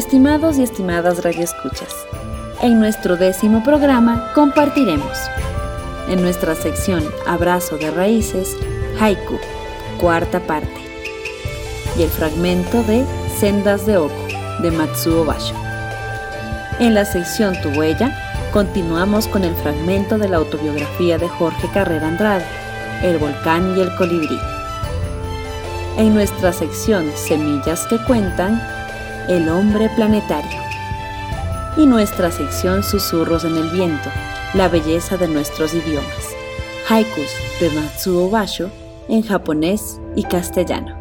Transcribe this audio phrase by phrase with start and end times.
[0.00, 1.94] Estimados y estimadas radioescuchas,
[2.62, 5.12] en nuestro décimo programa compartiremos
[6.08, 8.56] en nuestra sección Abrazo de Raíces,
[8.98, 9.38] Haiku,
[10.00, 10.72] cuarta parte,
[11.98, 13.04] y el fragmento de
[13.38, 14.14] Sendas de Oku
[14.62, 15.54] de Matsuo Basho.
[16.78, 18.10] En la sección Tu Huella,
[18.54, 22.46] continuamos con el fragmento de la autobiografía de Jorge Carrera Andrade,
[23.02, 24.38] El volcán y el colibrí.
[25.98, 28.79] En nuestra sección Semillas que cuentan,
[29.28, 30.60] El hombre planetario.
[31.76, 34.10] Y nuestra sección Susurros en el viento,
[34.54, 36.34] la belleza de nuestros idiomas.
[36.88, 38.70] Haikus de Matsuo Basho
[39.08, 41.00] en japonés y castellano.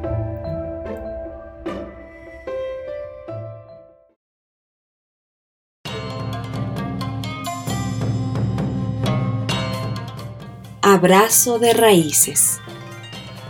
[10.81, 12.59] Abrazo de raíces.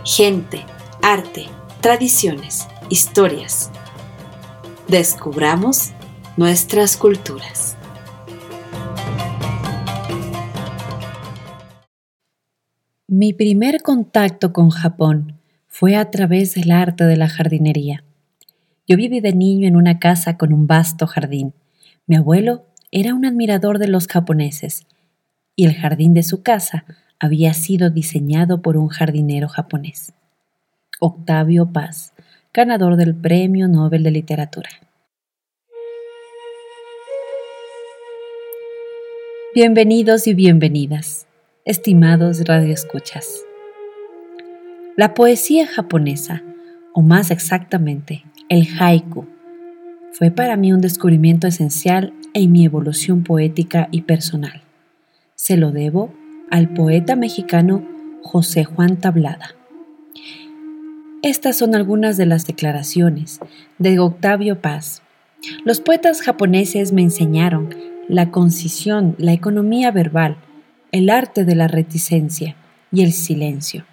[0.04, 0.64] Gente,
[1.02, 1.48] arte,
[1.80, 3.70] tradiciones, historias.
[4.90, 5.92] Descubramos
[6.36, 7.76] nuestras culturas.
[13.06, 18.02] Mi primer contacto con Japón fue a través del arte de la jardinería.
[18.88, 21.54] Yo viví de niño en una casa con un vasto jardín.
[22.08, 24.88] Mi abuelo era un admirador de los japoneses
[25.54, 26.84] y el jardín de su casa
[27.20, 30.14] había sido diseñado por un jardinero japonés,
[30.98, 32.09] Octavio Paz,
[32.52, 34.68] ganador del Premio Nobel de Literatura.
[39.54, 41.28] Bienvenidos y bienvenidas,
[41.64, 43.44] estimados radioescuchas.
[44.96, 46.42] La poesía japonesa,
[46.92, 49.26] o más exactamente, el haiku,
[50.12, 54.62] fue para mí un descubrimiento esencial en mi evolución poética y personal.
[55.36, 56.12] Se lo debo
[56.50, 57.86] al poeta mexicano
[58.24, 59.54] José Juan Tablada.
[61.22, 63.40] Estas son algunas de las declaraciones
[63.76, 65.02] de Octavio Paz.
[65.66, 67.74] Los poetas japoneses me enseñaron
[68.08, 70.38] la concisión, la economía verbal,
[70.92, 72.56] el arte de la reticencia
[72.90, 73.84] y el silencio.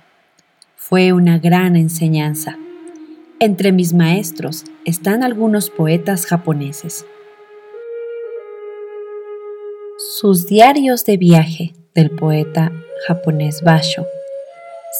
[0.77, 2.57] Fue una gran enseñanza.
[3.41, 7.05] Entre mis maestros están algunos poetas japoneses.
[10.15, 12.71] Sus diarios de viaje del poeta
[13.05, 14.07] japonés Basho,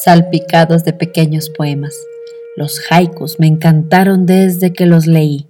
[0.04, 1.94] salpicados de pequeños poemas.
[2.58, 5.46] Los haikus me encantaron desde que los leí.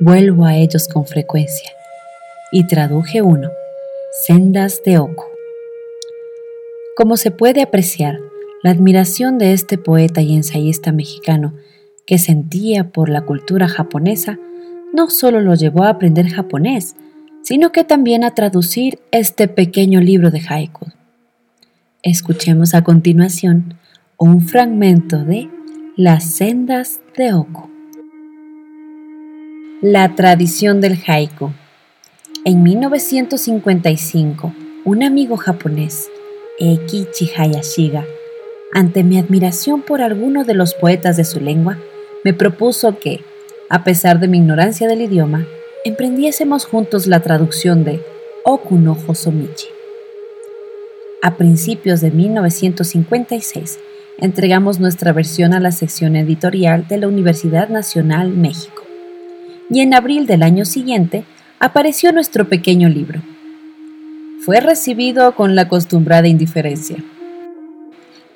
[0.00, 1.70] Vuelvo a ellos con frecuencia.
[2.50, 3.52] Y traduje uno,
[4.26, 5.26] Sendas de Oku.
[6.96, 8.18] Como se puede apreciar,
[8.64, 11.54] la admiración de este poeta y ensayista mexicano
[12.04, 14.40] que sentía por la cultura japonesa
[14.92, 16.96] no solo lo llevó a aprender japonés,
[17.44, 20.86] sino que también a traducir este pequeño libro de haiku.
[22.02, 23.74] Escuchemos a continuación
[24.18, 25.48] un fragmento de
[25.96, 27.70] Las sendas de Oku.
[29.80, 31.52] La tradición del haiku.
[32.44, 34.52] En 1955,
[34.84, 36.08] un amigo japonés,
[36.58, 38.04] Eikichi Hayashiga,
[38.72, 41.78] ante mi admiración por alguno de los poetas de su lengua,
[42.24, 43.20] me propuso que,
[43.70, 45.46] a pesar de mi ignorancia del idioma,
[45.84, 48.04] emprendiésemos juntos la traducción de
[48.42, 49.68] Okuno Hosomichi.
[51.22, 53.78] A principios de 1956,
[54.18, 58.82] entregamos nuestra versión a la sección editorial de la Universidad Nacional México.
[59.70, 61.24] Y en abril del año siguiente
[61.58, 63.22] apareció nuestro pequeño libro.
[64.44, 66.96] Fue recibido con la acostumbrada indiferencia.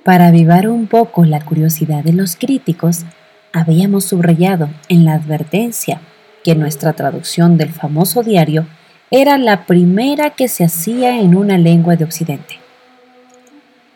[0.05, 3.05] Para avivar un poco la curiosidad de los críticos,
[3.53, 6.01] habíamos subrayado en la advertencia
[6.43, 8.67] que nuestra traducción del famoso diario
[9.11, 12.59] era la primera que se hacía en una lengua de Occidente.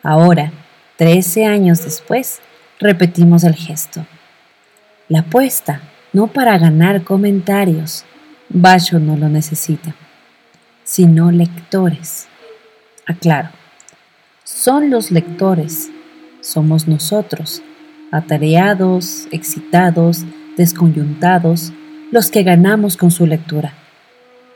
[0.03, 0.51] Ahora,
[1.03, 2.39] trece años después,
[2.79, 4.05] repetimos el gesto.
[5.09, 5.81] La apuesta,
[6.13, 8.05] no para ganar comentarios,
[8.47, 9.95] Basho no lo necesita,
[10.85, 12.29] sino lectores.
[13.05, 13.49] Aclaro,
[14.45, 15.89] son los lectores,
[16.39, 17.61] somos nosotros,
[18.13, 20.23] atareados, excitados,
[20.55, 21.73] desconyuntados,
[22.11, 23.73] los que ganamos con su lectura.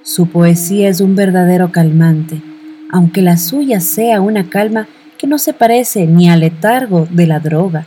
[0.01, 2.41] Su poesía es un verdadero calmante,
[2.89, 7.39] aunque la suya sea una calma que no se parece ni al letargo de la
[7.39, 7.85] droga,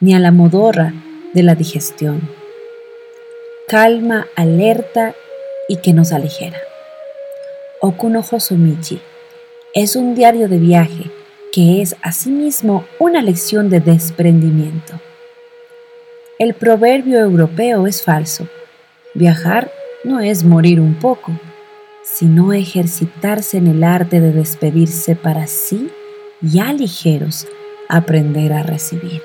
[0.00, 0.94] ni a la modorra
[1.34, 2.28] de la digestión.
[3.68, 5.14] Calma, alerta
[5.68, 6.58] y que nos aligera.
[7.80, 9.00] Okuno Hosomichi
[9.74, 11.10] es un diario de viaje
[11.52, 15.00] que es asimismo una lección de desprendimiento.
[16.38, 18.48] El proverbio europeo es falso.
[19.14, 19.70] Viajar
[20.04, 21.32] no es morir un poco,
[22.02, 25.90] sino ejercitarse en el arte de despedirse para sí
[26.42, 27.46] ya ligeros
[27.88, 29.22] aprender a recibir.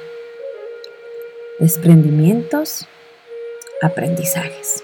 [1.60, 2.88] Desprendimientos,
[3.82, 4.84] aprendizajes.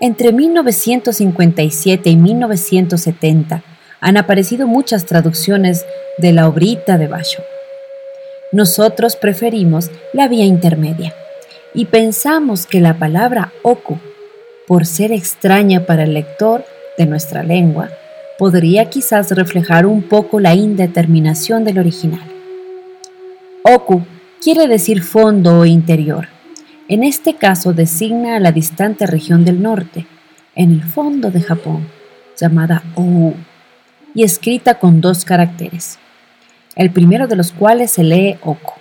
[0.00, 3.62] Entre 1957 y 1970
[4.00, 5.86] han aparecido muchas traducciones
[6.18, 7.42] de la obrita de Basho.
[8.52, 11.14] Nosotros preferimos la vía intermedia
[11.74, 13.98] y pensamos que la palabra oku,
[14.66, 16.64] por ser extraña para el lector
[16.98, 17.90] de nuestra lengua,
[18.38, 22.22] podría quizás reflejar un poco la indeterminación del original.
[23.62, 24.02] Oku
[24.40, 26.28] quiere decir fondo o interior.
[26.88, 30.06] En este caso designa a la distante región del norte,
[30.54, 31.88] en el fondo de Japón,
[32.36, 33.34] llamada Ou,
[34.14, 35.98] y escrita con dos caracteres,
[36.76, 38.74] el primero de los cuales se lee Oku.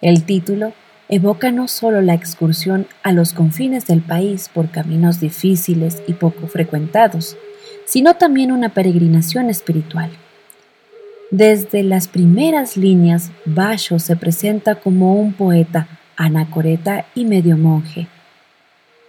[0.00, 0.72] El título
[1.10, 6.46] evoca no solo la excursión a los confines del país por caminos difíciles y poco
[6.46, 7.36] frecuentados,
[7.84, 10.10] sino también una peregrinación espiritual.
[11.32, 18.06] Desde las primeras líneas, Basho se presenta como un poeta anacoreta y medio monje.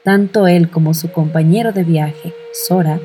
[0.03, 2.99] Tanto él como su compañero de viaje, Sora,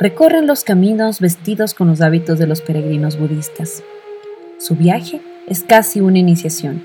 [0.00, 3.82] recorren los caminos vestidos con los hábitos de los peregrinos budistas.
[4.58, 6.82] Su viaje es casi una iniciación,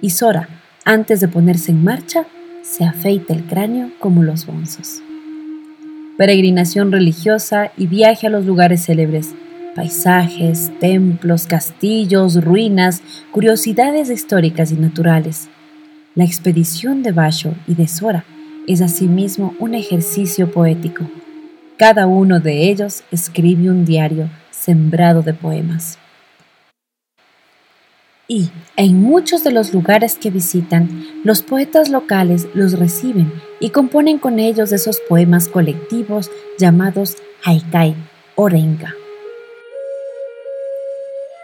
[0.00, 0.48] y Sora,
[0.84, 2.26] antes de ponerse en marcha,
[2.62, 5.02] se afeita el cráneo como los bonzos.
[6.18, 9.34] Peregrinación religiosa y viaje a los lugares célebres,
[9.74, 13.02] paisajes, templos, castillos, ruinas,
[13.32, 15.48] curiosidades históricas y naturales.
[16.14, 18.24] La expedición de Basho y de Sora
[18.66, 21.08] es asimismo un ejercicio poético.
[21.76, 25.98] Cada uno de ellos escribe un diario sembrado de poemas
[28.26, 33.30] y en muchos de los lugares que visitan, los poetas locales los reciben
[33.60, 37.94] y componen con ellos esos poemas colectivos llamados haikai
[38.34, 38.94] o renga.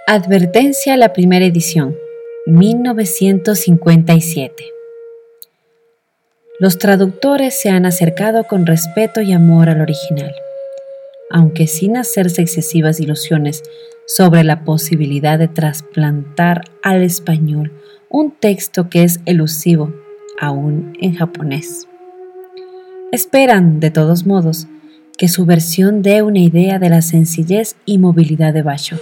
[0.06, 1.94] Advertencia a la primera edición,
[2.46, 4.54] 1957.
[6.58, 10.32] Los traductores se han acercado con respeto y amor al original,
[11.30, 13.62] aunque sin hacerse excesivas ilusiones
[14.06, 17.73] sobre la posibilidad de trasplantar al español
[18.08, 19.94] un texto que es elusivo
[20.41, 21.87] aún en japonés.
[23.12, 24.67] Esperan, de todos modos,
[25.17, 28.97] que su versión dé una idea de la sencillez y movilidad de Basho,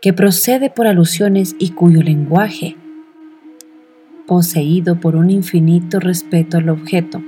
[0.00, 2.76] que procede por alusiones y cuyo lenguaje,
[4.26, 7.22] poseído por un infinito respeto al objeto,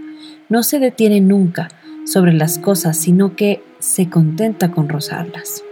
[0.48, 1.68] no se detiene nunca
[2.06, 5.62] sobre las cosas, sino que se contenta con rozarlas.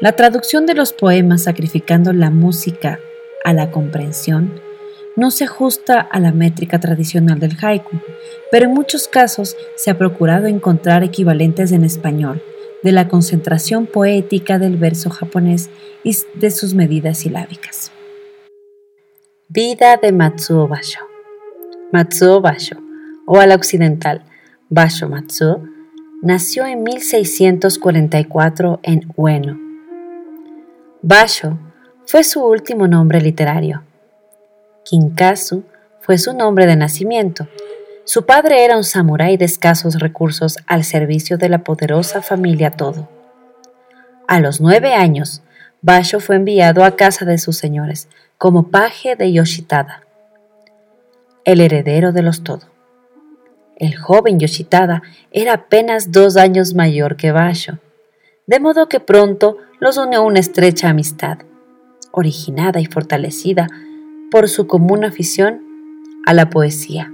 [0.00, 3.00] La traducción de los poemas sacrificando la música
[3.44, 4.60] a la comprensión
[5.16, 7.98] no se ajusta a la métrica tradicional del haiku,
[8.50, 12.42] pero en muchos casos se ha procurado encontrar equivalentes en español
[12.82, 15.70] de la concentración poética del verso japonés
[16.04, 17.90] y de sus medidas silábicas.
[19.48, 21.00] Vida de Matsuo Basho.
[21.90, 22.76] Matsuo Basho,
[23.26, 24.24] o a la occidental,
[24.68, 25.64] Basho Matsuo,
[26.22, 29.58] nació en 1644 en Ueno.
[31.00, 31.58] Basho
[32.06, 33.84] fue su último nombre literario.
[34.84, 35.62] Kinkazu
[36.00, 37.46] fue su nombre de nacimiento.
[38.04, 43.08] Su padre era un samurái de escasos recursos al servicio de la poderosa familia Todo.
[44.26, 45.42] A los nueve años,
[45.82, 48.08] Basho fue enviado a casa de sus señores
[48.38, 50.02] como paje de Yoshitada,
[51.44, 52.77] el heredero de los Todo.
[53.78, 57.78] El joven Yoshitada era apenas dos años mayor que Basho,
[58.48, 61.38] de modo que pronto los unió una estrecha amistad,
[62.10, 63.68] originada y fortalecida
[64.32, 65.62] por su común afición
[66.26, 67.12] a la poesía.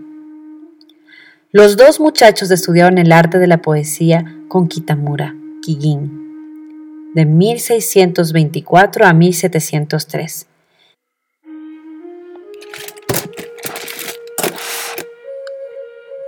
[1.53, 9.13] Los dos muchachos estudiaron el arte de la poesía con Kitamura, Kigin, de 1624 a
[9.13, 10.47] 1703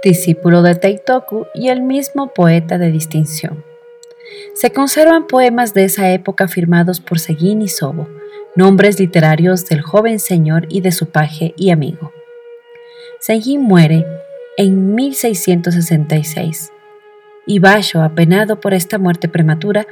[0.06, 3.64] discípulo de Teitoku y el mismo poeta de distinción.
[4.54, 8.08] Se conservan poemas de esa época firmados por Seguin y Sobo,
[8.54, 12.12] nombres literarios del joven señor y de su paje y amigo.
[13.18, 14.06] Seguin muere
[14.56, 16.72] en 1666
[17.44, 19.88] y Basho, apenado por esta muerte prematura,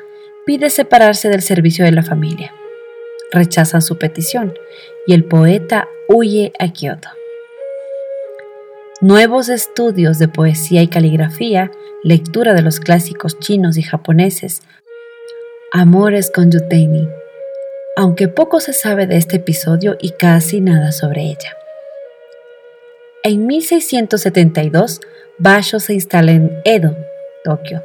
[0.46, 2.54] pide separarse del servicio de la familia.
[3.32, 4.54] rechazan su petición
[5.08, 7.08] y el poeta huye a Kioto.
[9.04, 11.70] Nuevos estudios de poesía y caligrafía,
[12.02, 14.62] lectura de los clásicos chinos y japoneses,
[15.72, 17.06] amores con Yuteni,
[17.98, 21.54] aunque poco se sabe de este episodio y casi nada sobre ella.
[23.24, 25.02] En 1672,
[25.36, 26.96] Basho se instala en Edo,
[27.44, 27.82] Tokio.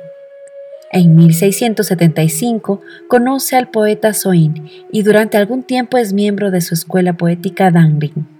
[0.90, 7.18] En 1675 conoce al poeta Soin y durante algún tiempo es miembro de su escuela
[7.18, 8.39] poética Danrin.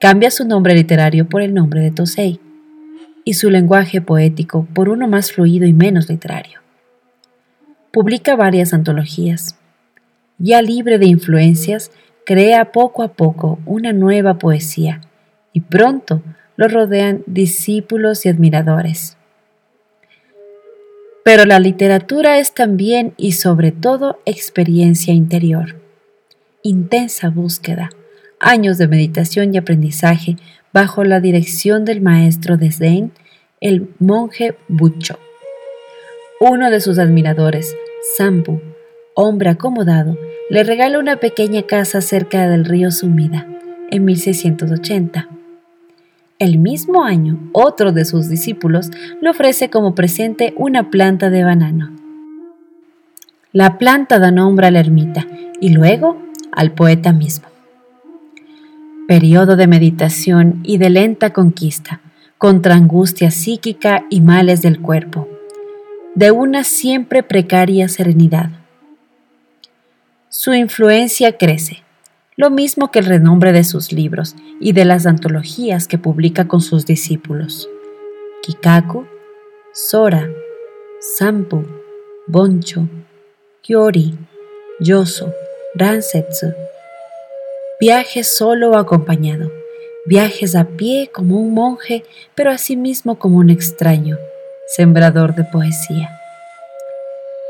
[0.00, 2.38] Cambia su nombre literario por el nombre de Tosei
[3.24, 6.60] y su lenguaje poético por uno más fluido y menos literario.
[7.90, 9.58] Publica varias antologías.
[10.38, 11.90] Ya libre de influencias,
[12.24, 15.00] crea poco a poco una nueva poesía
[15.52, 16.22] y pronto
[16.54, 19.16] lo rodean discípulos y admiradores.
[21.24, 25.74] Pero la literatura es también y sobre todo experiencia interior,
[26.62, 27.90] intensa búsqueda,
[28.40, 30.36] años de meditación y aprendizaje
[30.72, 33.12] bajo la dirección del maestro de Zen,
[33.60, 35.18] el monje Bucho.
[36.40, 37.74] Uno de sus admiradores,
[38.16, 38.60] Sampu,
[39.14, 40.16] hombre acomodado,
[40.50, 43.46] le regala una pequeña casa cerca del río Sumida
[43.90, 45.28] en 1680.
[46.38, 48.90] El mismo año, otro de sus discípulos
[49.20, 51.90] le ofrece como presente una planta de banano.
[53.52, 55.26] La planta da nombre a la ermita
[55.60, 57.47] y luego al poeta mismo.
[59.08, 62.02] Periodo de meditación y de lenta conquista,
[62.36, 65.26] contra angustia psíquica y males del cuerpo,
[66.14, 68.50] de una siempre precaria serenidad.
[70.28, 71.82] Su influencia crece,
[72.36, 76.60] lo mismo que el renombre de sus libros y de las antologías que publica con
[76.60, 77.66] sus discípulos.
[78.42, 79.06] Kikaku,
[79.72, 80.28] Sora,
[81.16, 81.64] Sampu,
[82.26, 82.86] Boncho,
[83.62, 84.18] Kyori,
[84.80, 85.32] Yoso,
[85.74, 86.52] Ransetsu.
[87.80, 89.52] Viajes solo o acompañado,
[90.04, 92.02] viajes a pie como un monje,
[92.34, 94.18] pero asimismo como un extraño,
[94.66, 96.10] sembrador de poesía.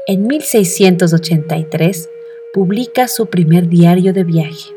[0.06, 2.10] En 1683
[2.52, 4.68] publica su primer diario de viaje.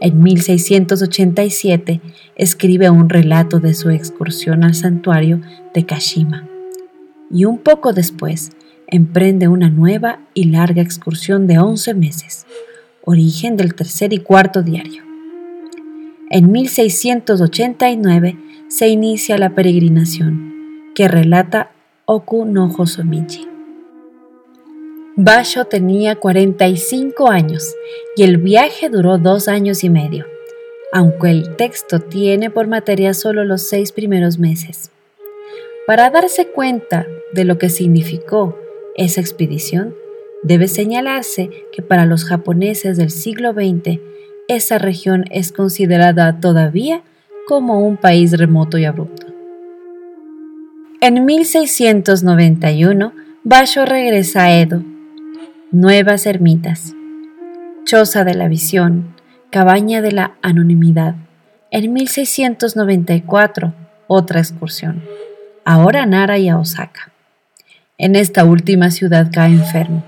[0.00, 2.00] En 1687
[2.34, 5.42] escribe un relato de su excursión al santuario
[5.74, 6.48] de Kashima
[7.30, 8.52] y un poco después
[8.86, 12.46] emprende una nueva y larga excursión de 11 meses,
[13.08, 15.02] origen del tercer y cuarto diario.
[16.30, 18.36] En 1689
[18.68, 21.70] se inicia la peregrinación que relata
[22.04, 23.48] Oku no Hosomichi.
[25.16, 27.74] Basho tenía 45 años
[28.14, 30.26] y el viaje duró dos años y medio,
[30.92, 34.90] aunque el texto tiene por materia solo los seis primeros meses.
[35.86, 38.58] Para darse cuenta de lo que significó
[38.96, 39.94] esa expedición,
[40.42, 44.00] debe señalarse que para los japoneses del siglo XX,
[44.48, 47.02] esa región es considerada todavía
[47.46, 49.26] como un país remoto y abrupto.
[51.00, 53.12] En 1691,
[53.44, 54.82] Basho regresa a Edo
[55.70, 56.94] Nuevas ermitas.
[57.84, 59.14] Choza de la visión.
[59.50, 61.14] Cabaña de la anonimidad.
[61.70, 63.74] En 1694,
[64.06, 65.02] otra excursión.
[65.66, 67.12] Ahora Nara y a Osaka.
[67.98, 70.02] En esta última ciudad cae enfermo,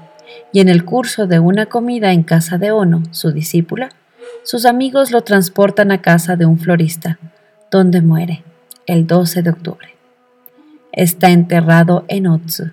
[0.52, 3.90] y en el curso de una comida en casa de Ono, su discípula,
[4.42, 7.18] sus amigos lo transportan a casa de un florista,
[7.70, 8.42] donde muere
[8.86, 9.94] el 12 de octubre.
[10.92, 12.72] Está enterrado en Otsu,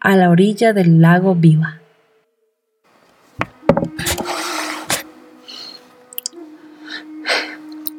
[0.00, 1.80] a la orilla del lago Biwa.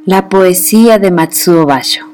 [0.05, 2.05] La poesía de Matsuo Basho.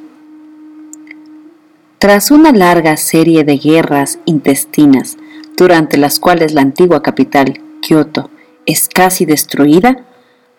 [2.00, 5.18] Tras una larga serie de guerras intestinas,
[5.58, 8.30] durante las cuales la antigua capital, Kioto,
[8.68, 10.06] es casi destruida,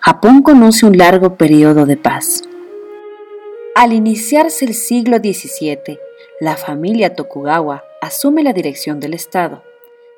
[0.00, 2.42] Japón conoce un largo periodo de paz.
[3.76, 5.98] Al iniciarse el siglo XVII,
[6.40, 9.62] la familia Tokugawa asume la dirección del Estado,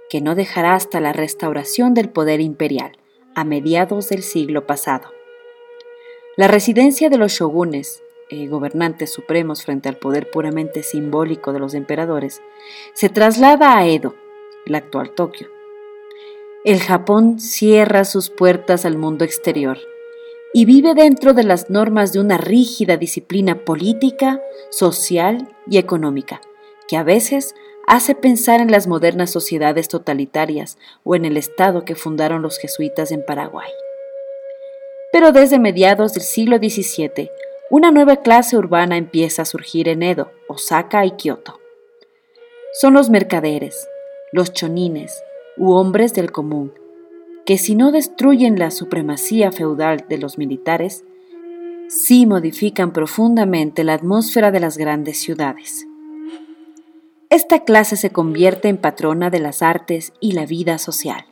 [0.08, 2.92] que no dejará hasta la restauración del poder imperial,
[3.34, 5.08] a mediados del siglo pasado.
[6.36, 11.74] La residencia de los shogunes, eh, gobernantes supremos frente al poder puramente simbólico de los
[11.74, 12.40] emperadores,
[12.94, 14.14] se traslada a Edo,
[14.66, 15.48] la actual Tokio.
[16.64, 19.78] El Japón cierra sus puertas al mundo exterior
[20.52, 26.40] y vive dentro de las normas de una rígida disciplina política, social y económica,
[26.88, 27.54] que a veces
[27.86, 33.10] hace pensar en las modernas sociedades totalitarias o en el Estado que fundaron los jesuitas
[33.10, 33.70] en Paraguay.
[35.12, 37.30] Pero desde mediados del siglo XVII,
[37.70, 41.58] una nueva clase urbana empieza a surgir en Edo, Osaka y Kioto.
[42.80, 43.88] Son los mercaderes,
[44.32, 45.22] los chonines
[45.56, 46.72] u hombres del común,
[47.44, 51.04] que si no destruyen la supremacía feudal de los militares,
[51.88, 55.86] sí modifican profundamente la atmósfera de las grandes ciudades.
[57.28, 61.26] Esta clase se convierte en patrona de las artes y la vida social.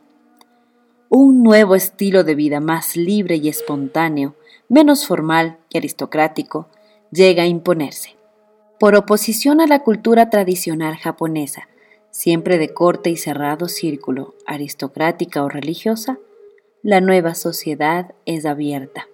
[1.09, 4.35] Un nuevo estilo de vida más libre y espontáneo,
[4.67, 6.67] menos formal y aristocrático,
[7.11, 8.15] llega a imponerse.
[8.79, 11.67] Por oposición a la cultura tradicional japonesa,
[12.11, 16.19] siempre de corte y cerrado círculo, aristocrática o religiosa,
[16.81, 19.07] la nueva sociedad es abierta.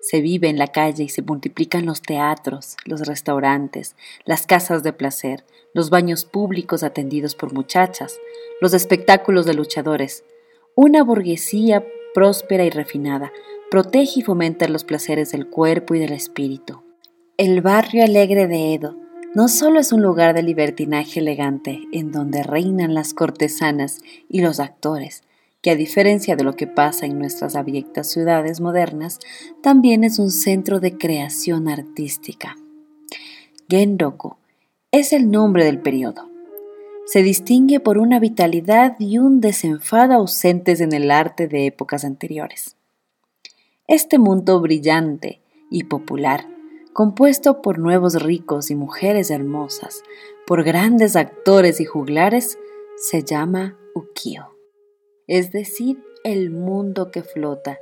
[0.00, 4.92] Se vive en la calle y se multiplican los teatros, los restaurantes, las casas de
[4.92, 8.18] placer, los baños públicos atendidos por muchachas,
[8.60, 10.24] los espectáculos de luchadores.
[10.74, 13.30] Una burguesía próspera y refinada
[13.70, 16.82] protege y fomenta los placeres del cuerpo y del espíritu.
[17.36, 18.96] El barrio alegre de Edo
[19.32, 24.58] no solo es un lugar de libertinaje elegante en donde reinan las cortesanas y los
[24.58, 25.22] actores,
[25.62, 29.20] que a diferencia de lo que pasa en nuestras abyectas ciudades modernas,
[29.62, 32.56] también es un centro de creación artística.
[33.68, 34.36] Genroku
[34.90, 36.28] es el nombre del periodo.
[37.06, 42.76] Se distingue por una vitalidad y un desenfado ausentes en el arte de épocas anteriores.
[43.86, 46.46] Este mundo brillante y popular
[47.00, 50.02] compuesto por nuevos ricos y mujeres hermosas,
[50.46, 52.58] por grandes actores y juglares,
[52.98, 54.54] se llama Ukio,
[55.26, 57.78] es decir, el mundo que flota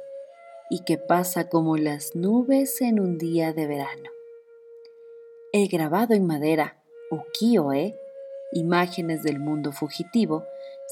[0.70, 4.08] y que pasa como las nubes en un día de verano.
[5.50, 7.96] El grabado en madera Ukiyo-e,
[8.52, 10.44] imágenes del mundo fugitivo,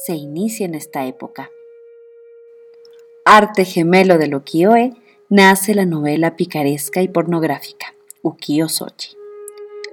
[0.04, 1.52] se inicia en esta época.
[3.24, 4.94] Arte gemelo del ukiyo-e
[5.28, 8.66] nace la novela picaresca y pornográfica ukiyo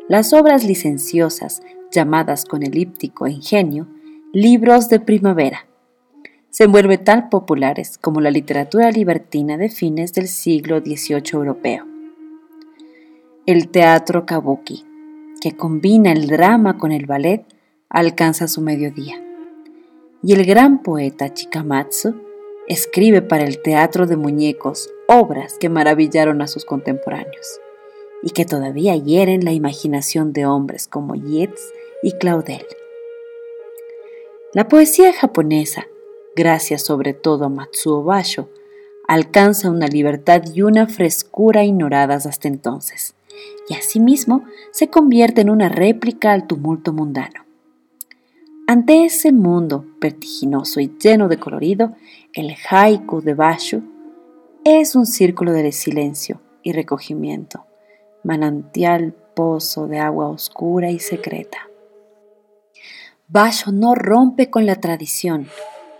[0.07, 1.61] Las obras licenciosas,
[1.91, 3.87] llamadas con elíptico ingenio,
[4.31, 5.67] libros de primavera,
[6.49, 11.85] se vuelven tan populares como la literatura libertina de fines del siglo XVIII europeo.
[13.45, 14.85] El teatro kabuki,
[15.41, 17.43] que combina el drama con el ballet,
[17.89, 19.21] alcanza su mediodía.
[20.21, 22.15] Y el gran poeta Chikamatsu
[22.67, 27.59] escribe para el teatro de muñecos obras que maravillaron a sus contemporáneos
[28.23, 32.65] y que todavía hieren la imaginación de hombres como Yeats y Claudel.
[34.53, 35.87] La poesía japonesa,
[36.35, 38.49] gracias sobre todo a Matsuo Basho,
[39.07, 43.15] alcanza una libertad y una frescura ignoradas hasta entonces,
[43.67, 47.43] y asimismo se convierte en una réplica al tumulto mundano.
[48.65, 51.95] Ante ese mundo vertiginoso y lleno de colorido,
[52.33, 53.81] el haiku de Basho
[54.63, 57.65] es un círculo de silencio y recogimiento,
[58.23, 61.57] manantial pozo de agua oscura y secreta.
[63.27, 65.47] Basho no rompe con la tradición,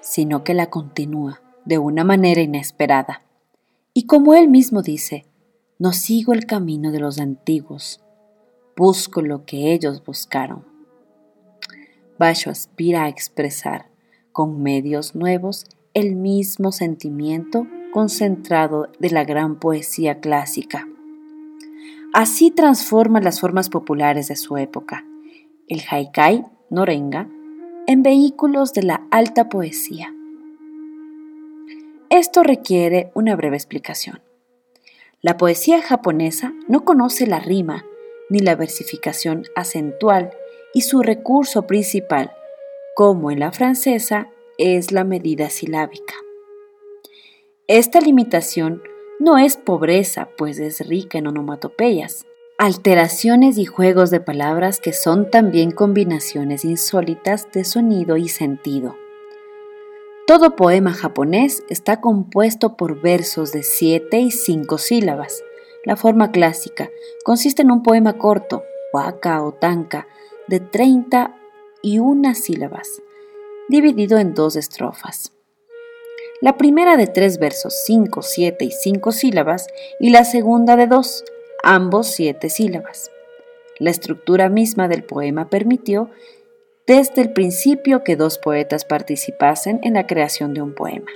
[0.02, 3.22] sino que la continúa de una manera inesperada.
[3.94, 5.26] Y como él mismo dice,
[5.80, 8.02] no sigo el camino de los antiguos,
[8.76, 10.66] busco lo que ellos buscaron.
[12.20, 13.88] Basho aspira a expresar,
[14.32, 20.88] con medios nuevos, el mismo sentimiento concentrado de la gran poesía clásica.
[22.14, 25.04] Así transforma las formas populares de su época,
[25.68, 27.28] el haikai, norenga,
[27.88, 30.14] en vehículos de la alta poesía.
[32.12, 34.22] Esto requiere una breve explicación.
[35.22, 37.84] La poesía japonesa no conoce la rima
[38.30, 40.32] ni la versificación acentual
[40.72, 42.32] y su recurso principal,
[42.96, 46.14] como en la francesa, es la medida silábica.
[47.68, 48.84] Esta limitación
[49.20, 52.26] no es pobreza, pues es rica en onomatopeyas,
[52.58, 58.96] alteraciones y juegos de palabras que son también combinaciones insólitas de sonido y sentido.
[60.26, 65.44] Todo poema japonés está compuesto por versos de siete y cinco sílabas.
[65.86, 66.90] La forma clásica
[67.24, 70.08] consiste en un poema corto, waka o tanka,
[70.48, 71.36] de 30
[71.82, 73.02] y una sílabas,
[73.68, 75.33] dividido en dos estrofas
[76.44, 81.24] la primera de tres versos, cinco, siete y cinco sílabas, y la segunda de dos,
[81.64, 83.12] ambos siete sílabas.
[83.80, 86.10] La estructura misma del poema permitió
[86.86, 91.10] desde el principio que dos poetas participasen en la creación de un poema.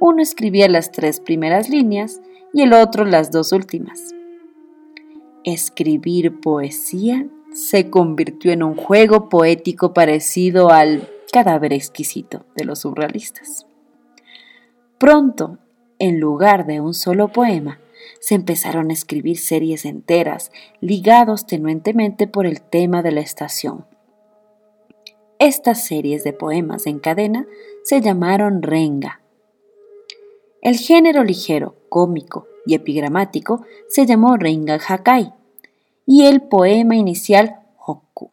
[0.00, 2.20] Uno escribía las tres primeras líneas
[2.52, 4.00] y el otro las dos últimas.
[5.44, 13.68] Escribir poesía se convirtió en un juego poético parecido al cadáver exquisito de los surrealistas.
[15.04, 15.58] Pronto,
[15.98, 17.78] en lugar de un solo poema,
[18.20, 23.84] se empezaron a escribir series enteras, ligados tenuentemente por el tema de la estación.
[25.38, 27.46] Estas series de poemas en cadena
[27.82, 29.20] se llamaron renga
[30.62, 35.34] El género ligero, cómico y epigramático se llamó Renga Hakai
[36.06, 38.30] y el poema inicial Hokku.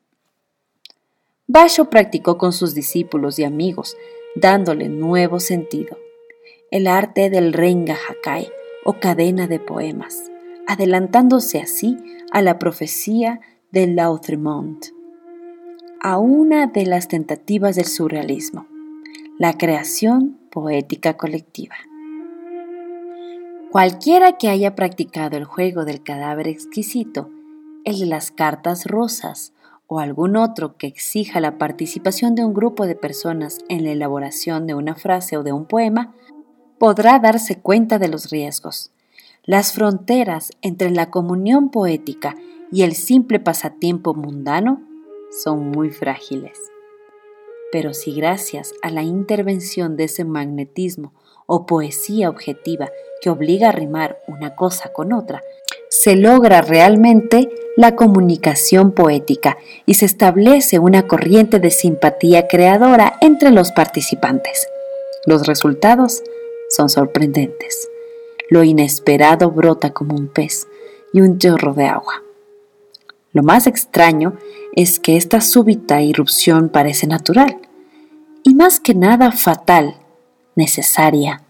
[1.47, 3.97] Basho practicó con sus discípulos y amigos,
[4.38, 5.97] dándole nuevo sentido.
[6.71, 8.47] El arte del Renga Hakai
[8.86, 10.31] o cadena de poemas,
[10.67, 11.97] adelantándose así
[12.31, 13.41] a la profecía
[13.73, 14.86] de Lautremont,
[15.99, 18.67] a una de las tentativas del surrealismo,
[19.38, 21.75] la creación poética colectiva.
[23.69, 27.29] Cualquiera que haya practicado el juego del cadáver exquisito,
[27.84, 29.51] el de las cartas rosas
[29.88, 34.67] o algún otro que exija la participación de un grupo de personas en la elaboración
[34.67, 36.15] de una frase o de un poema,
[36.81, 38.89] podrá darse cuenta de los riesgos.
[39.43, 42.35] Las fronteras entre la comunión poética
[42.71, 44.81] y el simple pasatiempo mundano
[45.43, 46.57] son muy frágiles.
[47.71, 51.13] Pero si gracias a la intervención de ese magnetismo
[51.45, 52.89] o poesía objetiva
[53.21, 55.43] que obliga a rimar una cosa con otra,
[55.87, 63.51] se logra realmente la comunicación poética y se establece una corriente de simpatía creadora entre
[63.51, 64.67] los participantes.
[65.27, 66.23] Los resultados
[66.71, 67.89] son sorprendentes.
[68.49, 70.67] Lo inesperado brota como un pez
[71.13, 72.23] y un chorro de agua.
[73.34, 74.38] Lo más extraño
[74.75, 77.57] es que esta súbita irrupción parece natural
[78.43, 79.95] y más que nada fatal,
[80.55, 81.43] necesaria.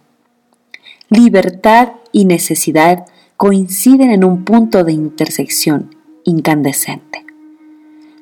[1.10, 3.05] Libertad y necesidad
[3.38, 7.25] coinciden en un punto de intersección incandescente.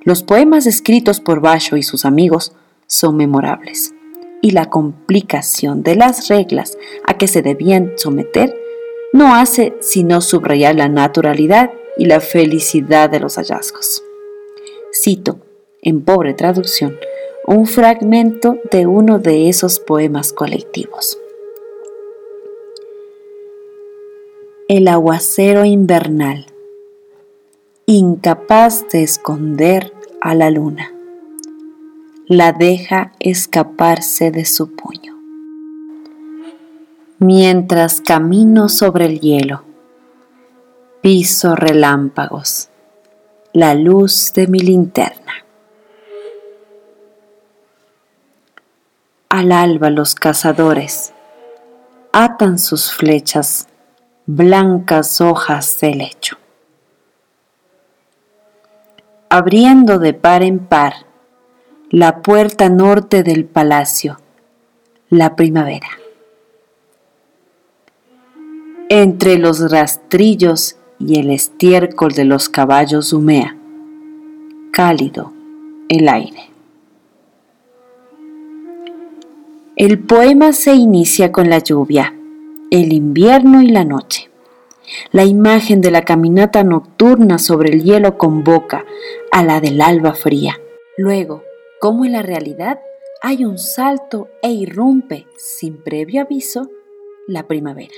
[0.03, 2.53] Los poemas escritos por Basho y sus amigos
[2.87, 3.93] son memorables,
[4.41, 8.55] y la complicación de las reglas a que se debían someter
[9.13, 14.03] no hace sino subrayar la naturalidad y la felicidad de los hallazgos.
[14.93, 15.39] Cito,
[15.81, 16.97] en pobre traducción,
[17.45, 21.17] un fragmento de uno de esos poemas colectivos.
[24.67, 26.45] El aguacero invernal,
[27.87, 30.93] incapaz de esconder a la luna,
[32.29, 35.17] la deja escaparse de su puño.
[37.17, 39.63] Mientras camino sobre el hielo,
[41.01, 42.69] piso relámpagos,
[43.51, 45.43] la luz de mi linterna.
[49.29, 51.13] Al alba los cazadores
[52.13, 53.67] atan sus flechas,
[54.27, 56.37] blancas hojas de lecho.
[59.29, 61.08] Abriendo de par en par
[61.91, 64.19] la puerta norte del palacio,
[65.09, 65.87] la primavera.
[68.89, 73.57] Entre los rastrillos y el estiércol de los caballos humea.
[74.71, 75.33] Cálido
[75.87, 76.51] el aire.
[79.75, 82.13] El poema se inicia con la lluvia,
[82.69, 84.29] el invierno y la noche.
[85.11, 88.85] La imagen de la caminata nocturna sobre el hielo convoca
[89.31, 90.59] a la del alba fría.
[90.97, 91.48] Luego,
[91.79, 92.81] como en la realidad,
[93.21, 96.69] hay un salto e irrumpe, sin previo aviso,
[97.27, 97.95] la primavera.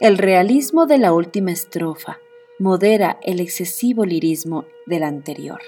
[0.00, 2.18] El realismo de la última estrofa
[2.58, 5.60] modera el excesivo lirismo del anterior.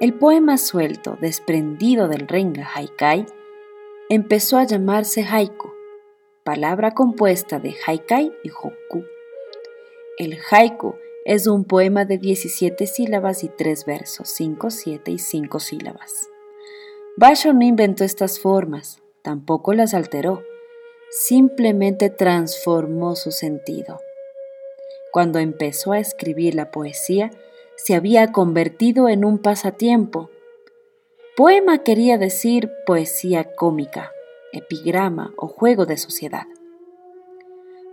[0.00, 3.26] El poema suelto, desprendido del renga haikai,
[4.08, 5.72] empezó a llamarse haiku,
[6.44, 9.04] palabra compuesta de haikai y hoku.
[10.18, 10.94] El haiku
[11.28, 16.28] es un poema de 17 sílabas y 3 versos, 5, 7 y 5 sílabas.
[17.16, 20.42] Basho no inventó estas formas, tampoco las alteró
[21.10, 24.00] simplemente transformó su sentido.
[25.12, 27.30] Cuando empezó a escribir la poesía,
[27.76, 30.30] se había convertido en un pasatiempo.
[31.36, 34.12] Poema quería decir poesía cómica,
[34.52, 36.46] epigrama o juego de sociedad.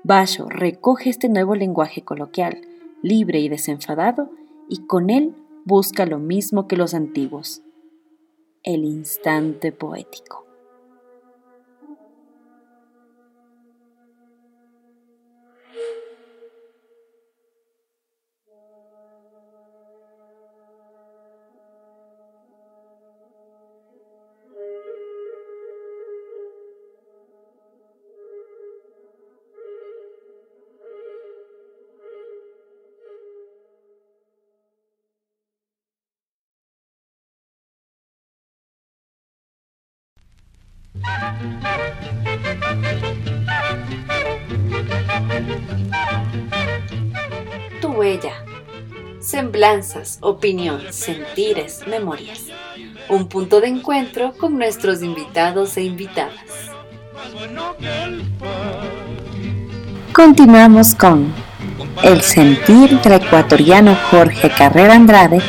[0.03, 2.61] Basho recoge este nuevo lenguaje coloquial,
[3.05, 4.31] libre y desenfadado,
[4.67, 7.61] y con él busca lo mismo que los antiguos,
[8.63, 10.44] el instante poético.
[47.81, 48.33] Tu huella.
[49.19, 52.45] Semblanzas, opinión, sentires, memorias.
[53.09, 56.71] Un punto de encuentro con nuestros invitados e invitadas.
[60.13, 61.33] Continuamos con
[62.03, 65.41] el sentir del ecuatoriano Jorge Carrera Andrade,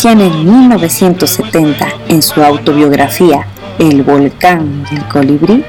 [0.00, 3.46] quien en 1970, en su autobiografía
[3.80, 5.64] El volcán del colibrí,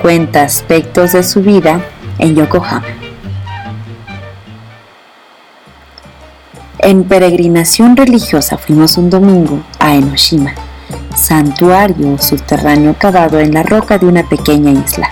[0.00, 1.82] cuenta aspectos de su vida
[2.18, 2.86] en Yokohama.
[6.78, 10.54] En peregrinación religiosa fuimos un domingo a Enoshima,
[11.14, 15.10] santuario subterráneo cavado en la roca de una pequeña isla,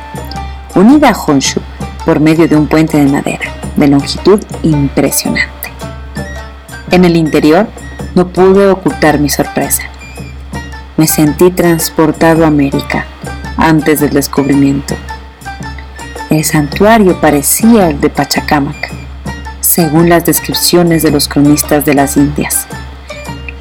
[0.74, 1.60] unida a Honshu
[2.06, 5.70] por medio de un puente de madera de longitud impresionante.
[6.90, 7.68] En el interior
[8.14, 9.89] no pude ocultar mi sorpresa.
[11.00, 13.06] Me sentí transportado a América
[13.56, 14.94] antes del descubrimiento.
[16.28, 18.92] El santuario parecía el de Pachacamac,
[19.62, 22.66] según las descripciones de los cronistas de las Indias.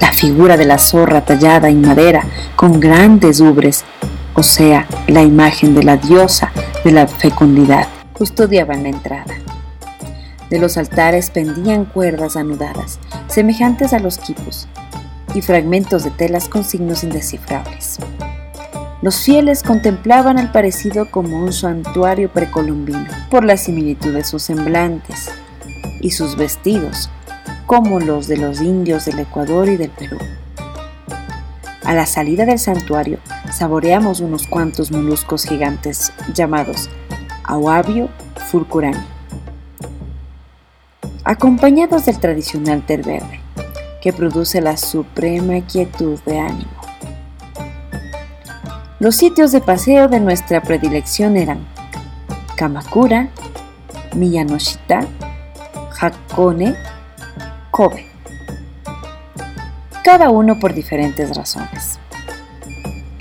[0.01, 2.25] La figura de la zorra tallada en madera
[2.57, 3.85] con grandes ubres,
[4.33, 6.51] o sea, la imagen de la diosa
[6.83, 9.35] de la fecundidad, custodiaban la entrada.
[10.49, 12.99] De los altares pendían cuerdas anudadas,
[13.29, 14.67] semejantes a los quipos,
[15.33, 17.97] y fragmentos de telas con signos indescifrables.
[19.01, 25.31] Los fieles contemplaban el parecido como un santuario precolombino, por la similitud de sus semblantes
[26.01, 27.09] y sus vestidos,
[27.65, 30.17] como los de los indios del Ecuador y del Perú.
[31.83, 33.19] A la salida del santuario
[33.51, 36.89] saboreamos unos cuantos moluscos gigantes llamados
[37.43, 38.09] Awabio
[38.51, 39.19] furcurani
[41.29, 43.39] acompañados del tradicional té verde,
[44.01, 46.71] que produce la suprema quietud de ánimo.
[48.99, 51.65] Los sitios de paseo de nuestra predilección eran
[52.55, 53.29] Kamakura,
[54.13, 55.07] Miyanoshita,
[55.99, 56.75] Hakone,
[57.71, 58.07] Kobe,
[60.03, 61.99] cada uno por diferentes razones.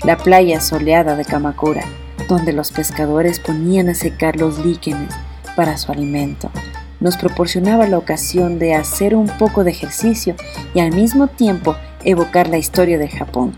[0.03, 1.83] La playa soleada de Kamakura,
[2.27, 5.13] donde los pescadores ponían a secar los líquenes
[5.55, 6.51] para su alimento,
[6.99, 10.35] nos proporcionaba la ocasión de hacer un poco de ejercicio
[10.73, 13.55] y al mismo tiempo evocar la historia de Japón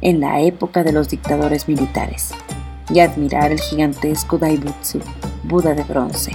[0.00, 2.32] en la época de los dictadores militares
[2.90, 5.00] y admirar el gigantesco Daibutsu,
[5.44, 6.32] Buda de bronce,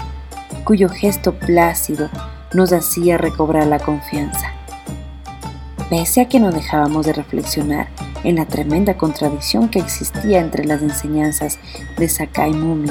[0.63, 2.09] cuyo gesto plácido
[2.53, 4.51] nos hacía recobrar la confianza.
[5.89, 7.87] Pese a que no dejábamos de reflexionar
[8.23, 11.57] en la tremenda contradicción que existía entre las enseñanzas
[11.97, 12.89] de Sakai Mumi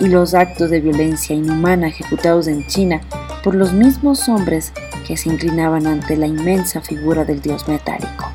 [0.00, 3.02] y los actos de violencia inhumana ejecutados en China
[3.44, 4.72] por los mismos hombres
[5.06, 8.30] que se inclinaban ante la inmensa figura del dios metálico.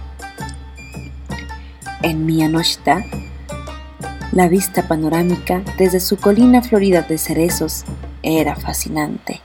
[2.03, 3.03] En Miyanoshita,
[4.31, 7.83] la vista panorámica desde su colina florida de cerezos
[8.21, 9.41] era fascinante.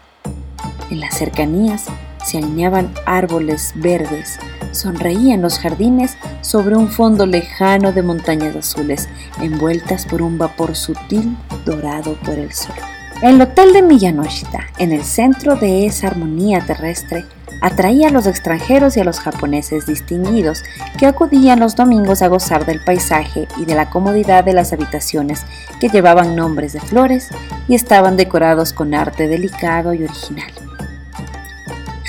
[0.90, 1.86] En las cercanías
[2.24, 4.38] se alineaban árboles verdes
[4.72, 9.08] sonreían los jardines sobre un fondo lejano de montañas azules,
[9.40, 12.74] envueltas por un vapor sutil dorado por el sol.
[13.22, 17.26] El hotel de Miyanoshita, en el centro de esa armonía terrestre,
[17.60, 20.62] atraía a los extranjeros y a los japoneses distinguidos
[20.98, 25.42] que acudían los domingos a gozar del paisaje y de la comodidad de las habitaciones
[25.80, 27.28] que llevaban nombres de flores
[27.68, 30.50] y estaban decorados con arte delicado y original.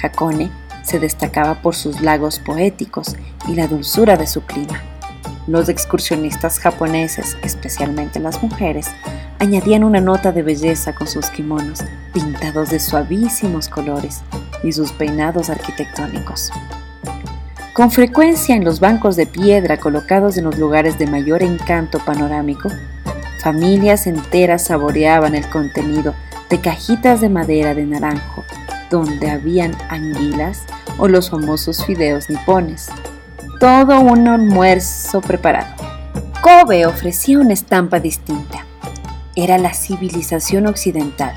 [0.02, 0.52] Hakone
[0.84, 3.16] se destacaba por sus lagos poéticos
[3.48, 4.82] y la dulzura de su clima.
[5.48, 8.90] Los excursionistas japoneses, especialmente las mujeres,
[9.40, 11.84] añadían una nota de belleza con sus kimonos,
[12.14, 14.22] pintados de suavísimos colores,
[14.64, 16.52] y sus peinados arquitectónicos.
[17.74, 22.70] Con frecuencia en los bancos de piedra colocados en los lugares de mayor encanto panorámico,
[23.42, 26.14] familias enteras saboreaban el contenido
[26.50, 28.44] de cajitas de madera de naranjo,
[28.92, 30.64] donde habían anguilas
[31.00, 32.90] o los famosos fideos nipones.
[33.60, 35.74] Todo un almuerzo preparado.
[36.42, 38.66] Kobe ofrecía una estampa distinta.
[39.36, 41.34] Era la civilización occidental,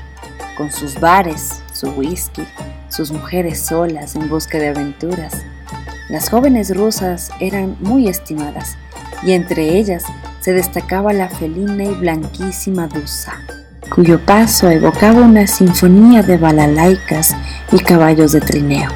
[0.57, 2.45] con sus bares, su whisky,
[2.89, 5.43] sus mujeres solas en busca de aventuras.
[6.09, 8.77] Las jóvenes rusas eran muy estimadas
[9.23, 10.03] y entre ellas
[10.41, 13.39] se destacaba la felina y blanquísima Dusa
[13.89, 17.35] cuyo paso evocaba una sinfonía de balalaicas
[17.71, 18.89] y caballos de trineo.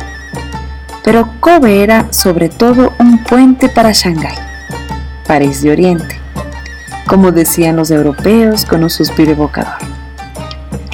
[1.03, 4.35] Pero Kobe era sobre todo un puente para Shanghái,
[5.27, 6.19] París de Oriente,
[7.07, 9.77] como decían los europeos con un suspiro evocador.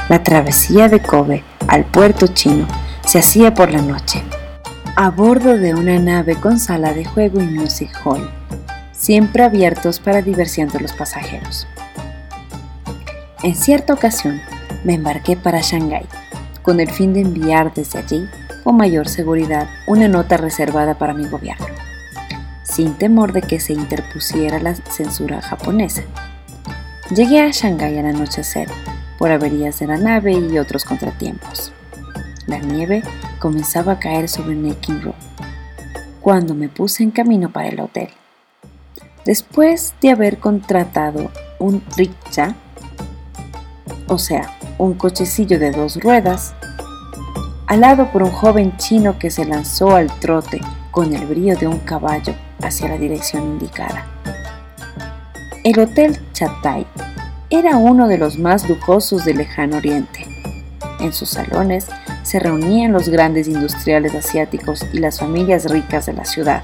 [0.08, 2.68] La travesía de Kobe al puerto chino
[3.06, 4.24] se hacía por la noche,
[4.96, 8.30] a bordo de una nave con sala de juego y music hall,
[8.92, 11.68] siempre abiertos para diversión de los pasajeros.
[13.46, 14.42] En cierta ocasión
[14.84, 16.08] me embarqué para Shanghái
[16.64, 18.28] con el fin de enviar desde allí,
[18.64, 21.68] con mayor seguridad, una nota reservada para mi gobierno,
[22.64, 26.02] sin temor de que se interpusiera la censura japonesa.
[27.16, 28.68] Llegué a Shanghái al anochecer
[29.20, 31.72] por averías de la nave y otros contratiempos.
[32.48, 33.04] La nieve
[33.38, 35.14] comenzaba a caer sobre Nanking Road
[36.20, 38.10] cuando me puse en camino para el hotel.
[39.24, 41.30] Después de haber contratado
[41.60, 42.56] un rickshaw,
[44.08, 46.54] o sea, un cochecillo de dos ruedas,
[47.68, 51.80] alado por un joven chino que se lanzó al trote con el brío de un
[51.80, 54.06] caballo hacia la dirección indicada.
[55.64, 56.86] El Hotel Chatai
[57.50, 60.28] era uno de los más lujosos del lejano oriente.
[61.00, 61.88] En sus salones
[62.24, 66.64] se reunían los grandes industriales asiáticos y las familias ricas de la ciudad.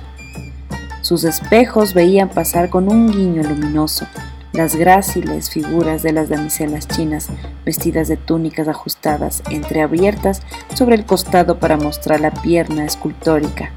[1.02, 4.06] Sus espejos veían pasar con un guiño luminoso
[4.54, 7.30] las gráciles figuras de las damiselas chinas
[7.66, 10.42] vestidas de túnicas ajustadas entreabiertas
[10.74, 13.72] sobre el costado para mostrar la pierna escultórica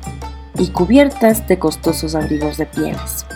[0.59, 3.27] y cubiertas de costosos abrigos de pieles.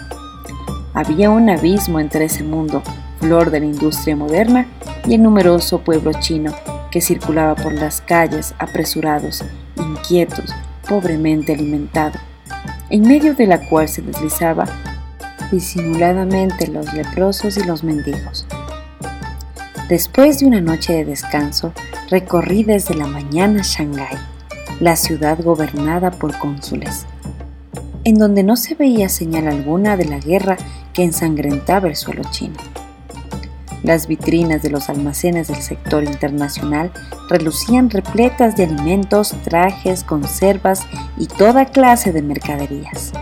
[0.95, 2.83] Había un abismo entre ese mundo,
[3.21, 4.67] flor de la industria moderna,
[5.07, 6.53] y el numeroso pueblo chino
[6.91, 9.45] que circulaba por las calles apresurados,
[9.77, 10.55] inquietos,
[10.89, 12.19] pobremente alimentado,
[12.91, 14.65] en medio de la cual se deslizaba
[15.51, 18.47] disimuladamente los leprosos y los mendigos.
[19.89, 21.73] Después de una noche de descanso,
[22.11, 24.19] recorrí desde la mañana Shanghái,
[24.81, 27.07] la ciudad gobernada por cónsules,
[28.05, 30.57] en donde no se veía señal alguna de la guerra
[30.93, 32.57] que ensangrentaba el suelo chino.
[33.83, 36.93] Las vitrinas de los almacenes del sector internacional
[37.29, 43.13] relucían repletas de alimentos, trajes, conservas y toda clase de mercaderías.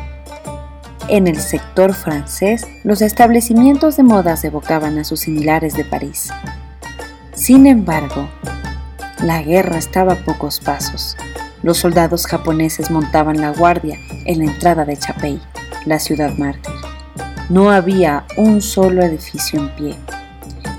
[1.09, 6.31] En el sector francés, los establecimientos de modas evocaban a sus similares de París.
[7.33, 8.29] Sin embargo,
[9.23, 11.17] la guerra estaba a pocos pasos.
[11.63, 15.41] Los soldados japoneses montaban la guardia en la entrada de Chapey,
[15.85, 16.75] la ciudad mártir.
[17.51, 19.95] No había un solo edificio en pie.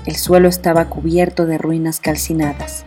[0.04, 2.84] El suelo estaba cubierto de ruinas calcinadas.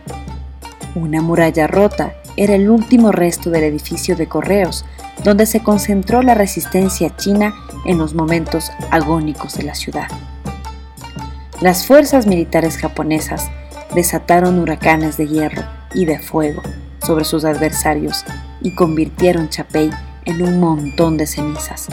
[0.94, 4.84] Una muralla rota era el último resto del edificio de correos
[5.24, 10.08] donde se concentró la resistencia china en los momentos agónicos de la ciudad.
[11.60, 13.50] Las fuerzas militares japonesas
[13.94, 15.62] desataron huracanes de hierro
[15.94, 16.62] y de fuego
[17.04, 18.24] sobre sus adversarios
[18.60, 19.90] y convirtieron Chapey
[20.24, 21.88] en un montón de cenizas.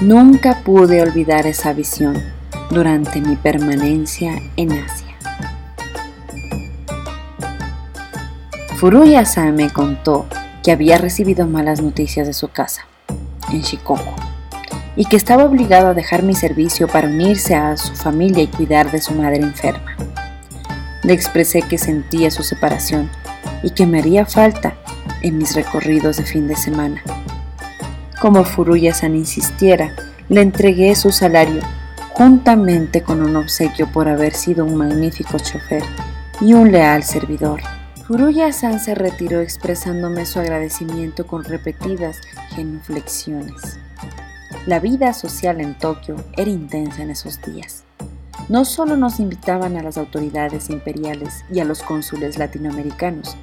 [0.00, 2.22] Nunca pude olvidar esa visión
[2.70, 5.16] durante mi permanencia en Asia.
[8.76, 10.26] Furuya-san me contó
[10.62, 12.86] que había recibido malas noticias de su casa,
[13.52, 14.14] en Shikoku,
[14.96, 18.90] y que estaba obligado a dejar mi servicio para unirse a su familia y cuidar
[18.90, 19.96] de su madre enferma.
[21.02, 23.08] Le expresé que sentía su separación
[23.62, 24.74] y que me haría falta
[25.22, 27.02] en mis recorridos de fin de semana.
[28.20, 29.94] Como Furuya-san insistiera,
[30.28, 31.62] le entregué su salario
[32.12, 35.82] juntamente con un obsequio por haber sido un magnífico chofer
[36.40, 37.62] y un leal servidor.
[38.10, 42.20] Furuya-san se retiró expresándome su agradecimiento con repetidas
[42.56, 43.78] genuflexiones.
[44.66, 47.84] La vida social en Tokio era intensa en esos días.
[48.48, 53.36] No solo nos invitaban a las autoridades imperiales y a los cónsules latinoamericanos,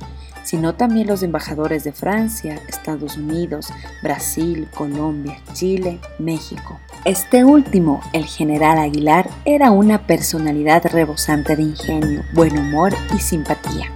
[0.44, 3.70] sino también los embajadores de Francia, Estados Unidos,
[4.04, 6.78] Brasil, Colombia, Chile, México.
[7.06, 13.94] Este último, el general Aguilar, era una personalidad rebosante de ingenio, buen humor y simpatía.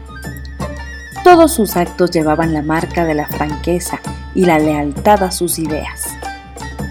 [1.23, 3.99] Todos sus actos llevaban la marca de la franqueza
[4.33, 6.07] y la lealtad a sus ideas.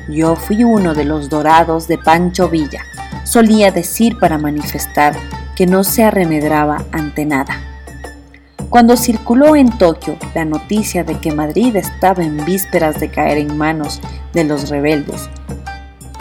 [0.09, 2.85] Yo fui uno de los dorados de Pancho Villa.
[3.25, 5.17] Solía decir para manifestar
[5.57, 7.61] que no se arremedraba ante nada.
[8.69, 13.59] Cuando circuló en Tokio la noticia de que Madrid estaba en vísperas de caer en
[13.59, 14.01] manos
[14.33, 15.29] de los rebeldes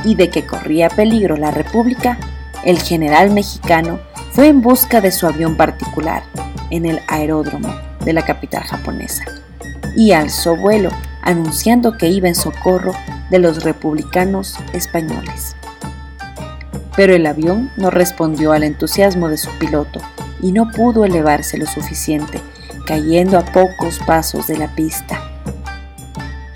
[0.03, 2.17] y de que corría peligro la República,
[2.65, 3.99] el general mexicano
[4.31, 6.23] fue en busca de su avión particular
[6.71, 9.23] en el aeródromo de la capital japonesa
[9.95, 10.89] y alzó vuelo
[11.21, 12.93] anunciando que iba en socorro
[13.29, 15.55] de los republicanos españoles.
[16.95, 20.01] Pero el avión no respondió al entusiasmo de su piloto
[20.41, 22.41] y no pudo elevarse lo suficiente,
[22.85, 25.21] cayendo a pocos pasos de la pista.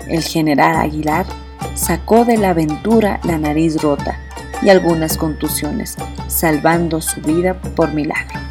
[0.08, 1.26] El general Aguilar
[1.74, 4.18] sacó de la aventura la nariz rota
[4.62, 5.96] y algunas contusiones,
[6.28, 8.43] salvando su vida por milagro.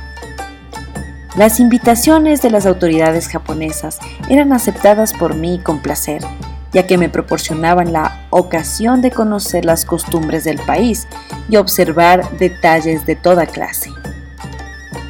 [1.36, 3.98] Las invitaciones de las autoridades japonesas
[4.30, 6.22] eran aceptadas por mí con placer,
[6.72, 11.08] ya que me proporcionaban la ocasión de conocer las costumbres del país
[11.50, 13.90] y observar detalles de toda clase.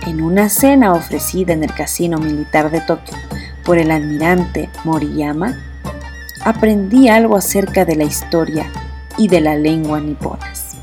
[0.07, 3.17] En una cena ofrecida en el casino militar de Tokio
[3.65, 5.57] por el almirante Moriyama,
[6.45, 8.65] aprendí algo acerca de la historia
[9.17, 10.77] y de la lengua niponas.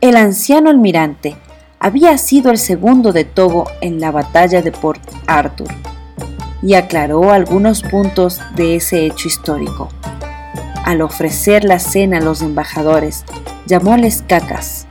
[0.00, 1.36] el anciano almirante
[1.82, 5.68] había sido el segundo de Togo en la batalla de Port Arthur
[6.62, 9.88] y aclaró algunos puntos de ese hecho histórico.
[10.84, 13.24] Al ofrecer la cena a los embajadores,
[13.66, 14.86] llamó a les cacas,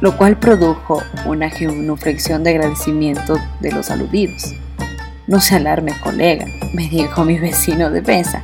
[0.00, 4.54] lo cual produjo una genuflexión de agradecimiento de los aludidos.
[5.26, 8.42] No se alarme, colega, me dijo mi vecino de mesa.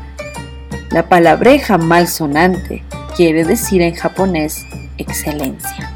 [0.90, 2.82] La palabreja malsonante
[3.16, 4.66] quiere decir en japonés
[4.98, 5.91] excelencia.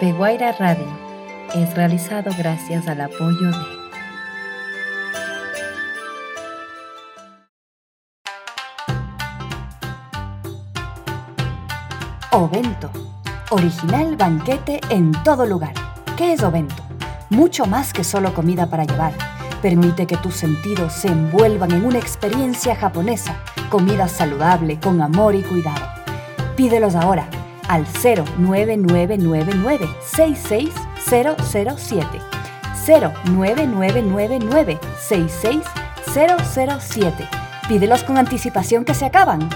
[0.00, 0.86] Apeguaira Radio
[1.54, 3.66] es realizado gracias al apoyo de
[12.32, 12.90] Ovento.
[13.50, 15.74] Original banquete en todo lugar.
[16.16, 16.82] ¿Qué es Ovento?
[17.28, 19.12] Mucho más que solo comida para llevar.
[19.60, 23.36] Permite que tus sentidos se envuelvan en una experiencia japonesa.
[23.68, 25.84] Comida saludable, con amor y cuidado.
[26.56, 27.28] Pídelos ahora
[27.70, 32.20] al 09999 66007.
[32.84, 37.28] 09999 66007.
[37.68, 39.48] Pídelos con anticipación que se acaban.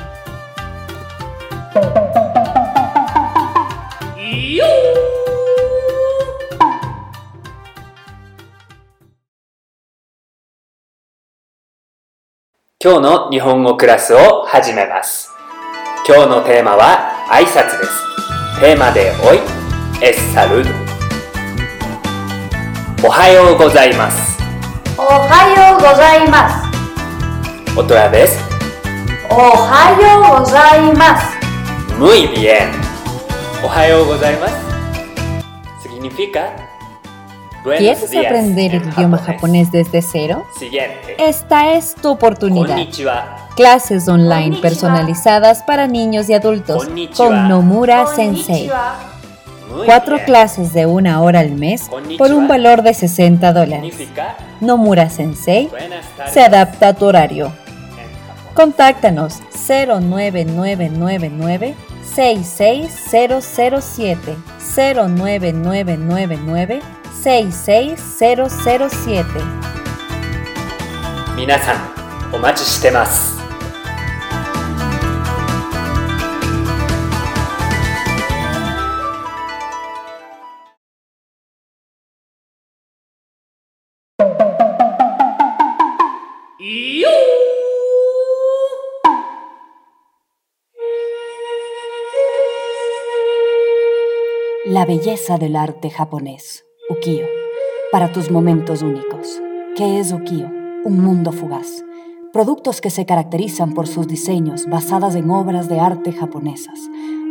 [12.78, 13.28] Kyono
[16.06, 18.60] 今日のテーマは挨拶です。
[18.60, 19.38] テーマでおい
[20.04, 20.62] エッサル
[23.02, 24.38] おはようございます。
[24.98, 26.50] おはようございま
[27.72, 27.78] す。
[27.78, 28.38] おとやです。
[29.30, 31.38] おはようございます。
[31.98, 32.70] Muy bien
[33.64, 34.54] おはようございます。
[35.88, 36.63] significa
[37.64, 40.44] buenos ¿Quieres días aprender el idioma japonés desde cero?
[40.58, 41.16] Siguiente.
[41.18, 42.76] Esta es tu oportunidad.
[42.76, 43.36] Konnichiwa.
[43.56, 44.62] Clases online Konnichiwa.
[44.62, 47.16] personalizadas para niños y adultos Konnichiwa.
[47.28, 48.70] con Nomura Sensei.
[49.74, 50.26] Muy Cuatro bien.
[50.26, 52.18] clases de una hora al mes Konnichiwa.
[52.18, 53.94] por un valor de 60 dólares.
[54.60, 55.70] Nomura Sensei
[56.30, 57.52] se adapta a tu horario.
[58.54, 61.74] Contáctanos 09999
[62.14, 64.36] 66007
[64.76, 66.80] 09999
[67.24, 67.54] Seis
[68.18, 71.34] cero cero siete, 66007.
[71.36, 71.78] Minasan,
[72.34, 73.32] omachi shitemasu.
[94.66, 96.64] La belleza del arte japonés.
[96.90, 97.24] Ukiyo.
[97.90, 99.40] Para tus momentos únicos.
[99.74, 100.50] ¿Qué es Ukiyo?
[100.84, 101.82] Un mundo fugaz.
[102.30, 106.78] Productos que se caracterizan por sus diseños basadas en obras de arte japonesas.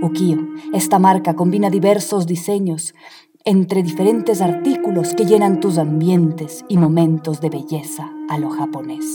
[0.01, 0.39] Ukiyo.
[0.73, 2.95] Esta marca combina diversos diseños
[3.45, 9.05] entre diferentes artículos que llenan tus ambientes y momentos de belleza a lo japonés.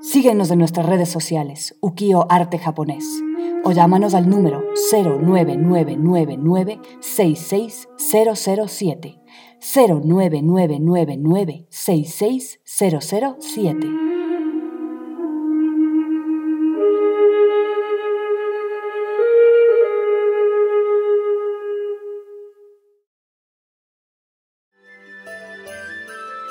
[0.00, 3.22] Síguenos en nuestras redes sociales, Ukiyo Arte Japonés,
[3.64, 9.20] o llámanos al número 09999 66007.
[9.60, 13.88] 09999 66007.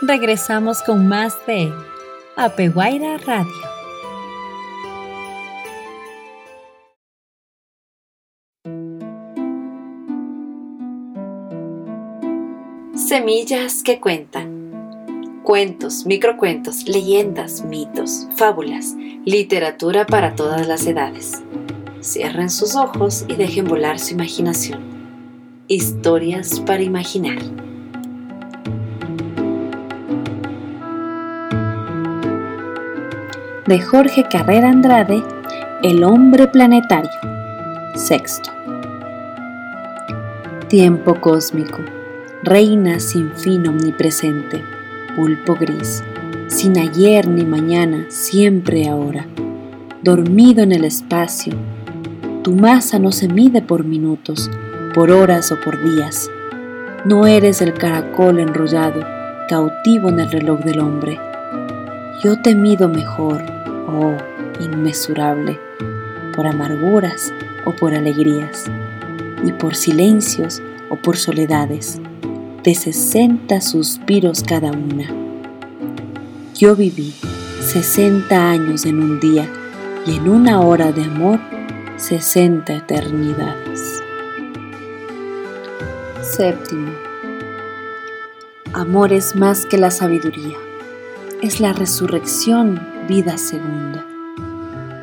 [0.01, 1.71] Regresamos con más de
[2.35, 3.78] Apeguaira Radio.
[13.09, 15.41] Semillas que cuentan.
[15.41, 18.93] Cuentos, microcuentos, leyendas, mitos, fábulas,
[19.25, 21.41] literatura para todas las edades.
[22.01, 24.81] Cierren sus ojos y dejen volar su imaginación.
[25.67, 27.39] Historias para imaginar.
[33.65, 35.23] de Jorge Carrera Andrade,
[35.81, 37.09] El hombre planetario.
[37.95, 38.51] Sexto.
[40.67, 41.79] Tiempo cósmico,
[42.43, 44.63] reina sin fin omnipresente,
[45.15, 46.03] pulpo gris,
[46.47, 49.25] sin ayer ni mañana, siempre ahora,
[50.01, 51.53] dormido en el espacio.
[52.43, 54.49] Tu masa no se mide por minutos,
[54.93, 56.31] por horas o por días.
[57.03, 59.05] No eres el caracol enrollado,
[59.49, 61.19] cautivo en el reloj del hombre.
[62.23, 63.41] Yo te mido mejor,
[63.87, 64.15] oh
[64.61, 65.59] inmesurable,
[66.33, 67.33] por amarguras
[67.65, 68.65] o por alegrías,
[69.43, 72.01] y por silencios o por soledades,
[72.63, 75.09] de sesenta suspiros cada una.
[76.57, 77.13] Yo viví
[77.61, 79.49] sesenta años en un día
[80.05, 81.39] y en una hora de amor
[81.95, 84.03] sesenta eternidades.
[86.21, 86.91] Séptimo.
[88.73, 90.57] Amor es más que la sabiduría.
[91.41, 94.05] Es la resurrección, vida segunda.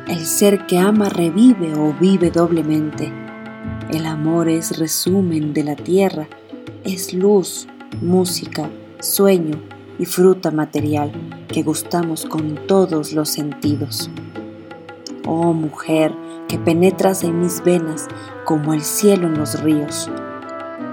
[0.07, 3.11] El ser que ama revive o vive doblemente.
[3.89, 6.27] El amor es resumen de la tierra,
[6.87, 7.67] es luz,
[8.01, 8.69] música,
[9.01, 9.61] sueño
[9.99, 11.11] y fruta material
[11.49, 14.09] que gustamos con todos los sentidos.
[15.25, 16.15] Oh mujer,
[16.47, 18.07] que penetras en mis venas
[18.45, 20.09] como el cielo en los ríos.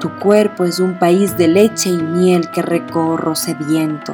[0.01, 4.13] Tu cuerpo es un país de leche y miel que recorro sediento.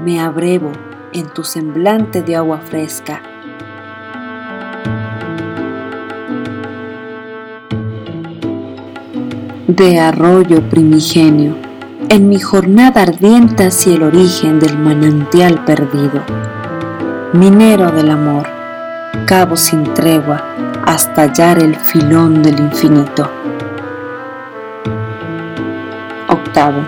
[0.00, 0.70] Me abrevo
[1.12, 3.20] en tu semblante de agua fresca.
[9.66, 11.56] De arroyo primigenio,
[12.10, 16.22] en mi jornada ardiente hacia el origen del manantial perdido.
[17.32, 18.46] Minero del amor,
[19.24, 20.44] cabo sin tregua
[20.84, 23.30] hasta hallar el filón del infinito.
[26.28, 26.82] Octavo.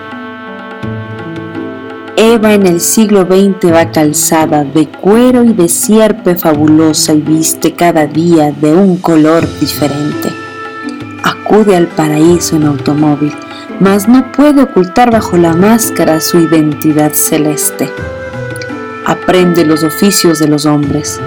[2.15, 7.73] Eva en el siglo XX va calzada de cuero y de sierpe fabulosa y viste
[7.73, 10.36] cada día de un color diferente.
[11.47, 13.33] Acude al paraíso en automóvil,
[13.79, 17.89] mas no puede ocultar bajo la máscara su identidad celeste.
[19.05, 21.21] Aprende los oficios de los hombres,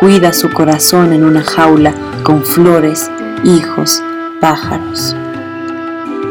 [0.00, 1.94] cuida su corazón en una jaula
[2.24, 3.08] con flores,
[3.44, 4.02] hijos,
[4.40, 5.14] pájaros.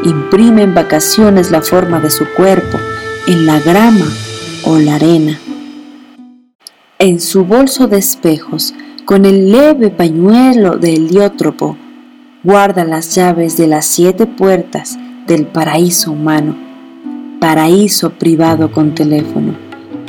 [0.02, 2.78] Imprime en vacaciones la forma de su cuerpo
[3.26, 4.06] en la grama
[4.64, 5.40] o la arena.
[6.98, 8.74] En su bolso de espejos,
[9.06, 11.78] con el leve pañuelo de heliótropo,
[12.44, 16.54] guarda las llaves de las siete puertas del paraíso humano,
[17.40, 19.54] paraíso privado con teléfono,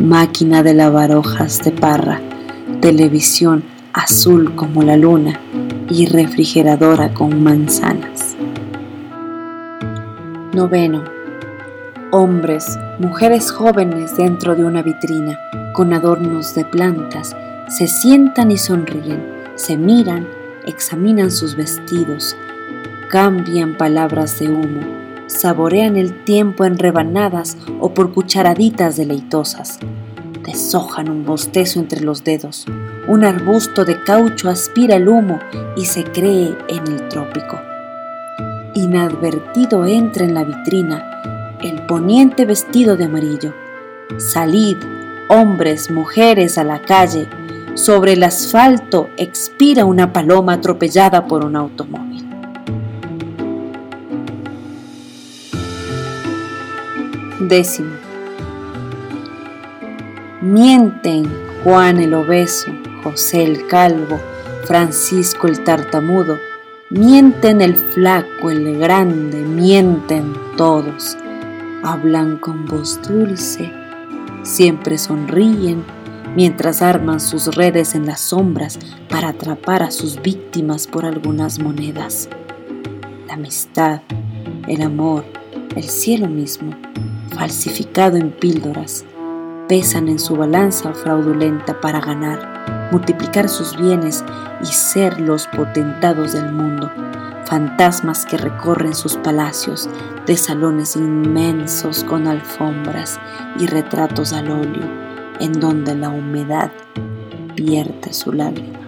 [0.04, 2.20] máquina de lavar hojas de parra
[2.82, 3.64] televisión
[3.94, 5.40] azul como la luna
[5.90, 8.36] y refrigeradora con manzanas.
[10.54, 11.04] Noveno.
[12.12, 15.40] Hombres, mujeres jóvenes dentro de una vitrina
[15.74, 17.36] con adornos de plantas
[17.70, 19.24] se sientan y sonríen,
[19.56, 20.28] se miran,
[20.66, 22.36] examinan sus vestidos,
[23.10, 24.82] cambian palabras de humo,
[25.28, 29.80] saborean el tiempo en rebanadas o por cucharaditas deleitosas
[30.46, 32.66] deshojan un bostezo entre los dedos.
[33.08, 35.40] Un arbusto de caucho aspira el humo
[35.76, 37.60] y se cree en el trópico.
[38.76, 43.54] Inadvertido entra en la vitrina el poniente vestido de amarillo.
[44.18, 44.78] Salid,
[45.30, 47.28] hombres, mujeres, a la calle.
[47.76, 52.26] Sobre el asfalto expira una paloma atropellada por un automóvil.
[57.42, 57.92] Décimo.
[60.42, 61.30] Mienten
[61.66, 62.72] Juan el obeso,
[63.04, 64.20] José el calvo,
[64.64, 66.38] Francisco el tartamudo,
[66.90, 71.18] mienten el flaco, el grande, mienten todos.
[71.84, 73.70] Hablan con voz dulce,
[74.44, 75.84] siempre sonríen
[76.36, 78.78] mientras arman sus redes en las sombras
[79.10, 82.30] para atrapar a sus víctimas por algunas monedas.
[83.28, 84.02] La amistad,
[84.68, 85.26] el amor,
[85.76, 86.72] el cielo mismo,
[87.36, 89.06] falsificado en píldoras,
[89.68, 94.24] pesan en su balanza fraudulenta para ganar, multiplicar sus bienes
[94.62, 96.92] y ser los potentados del mundo,
[97.46, 99.90] fantasmas que recorren sus palacios
[100.26, 103.20] de salones inmensos con alfombras
[103.60, 105.05] y retratos al óleo,
[105.40, 106.72] en donde la humedad
[107.56, 108.80] vierte su lágrima.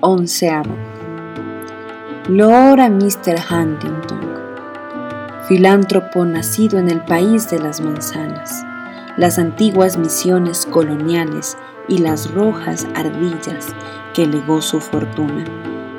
[0.00, 0.74] Onceavo.
[2.28, 3.36] Lora Mr.
[3.50, 4.32] Huntington
[5.52, 8.64] filántropo nacido en el país de las manzanas,
[9.16, 11.58] las antiguas misiones coloniales
[11.88, 13.66] y las rojas ardillas
[14.14, 15.44] que legó su fortuna,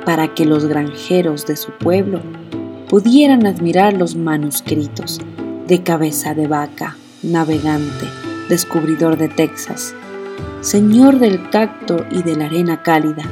[0.04, 2.20] para que los granjeros de su pueblo
[2.88, 5.20] pudieran admirar los manuscritos
[5.68, 8.06] de cabeza de vaca, navegante,
[8.48, 9.94] descubridor de Texas,
[10.60, 13.24] señor del cacto y de la arena cálida,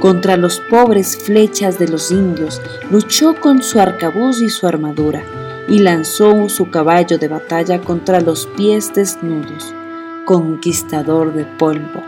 [0.00, 2.60] contra los pobres flechas de los indios,
[2.90, 5.22] luchó con su arcabuz y su armadura,
[5.68, 9.74] y lanzó su caballo de batalla contra los pies desnudos,
[10.24, 12.02] conquistador de polvo.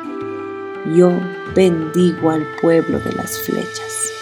[0.94, 1.12] Yo
[1.54, 4.12] bendigo al pueblo de las flechas.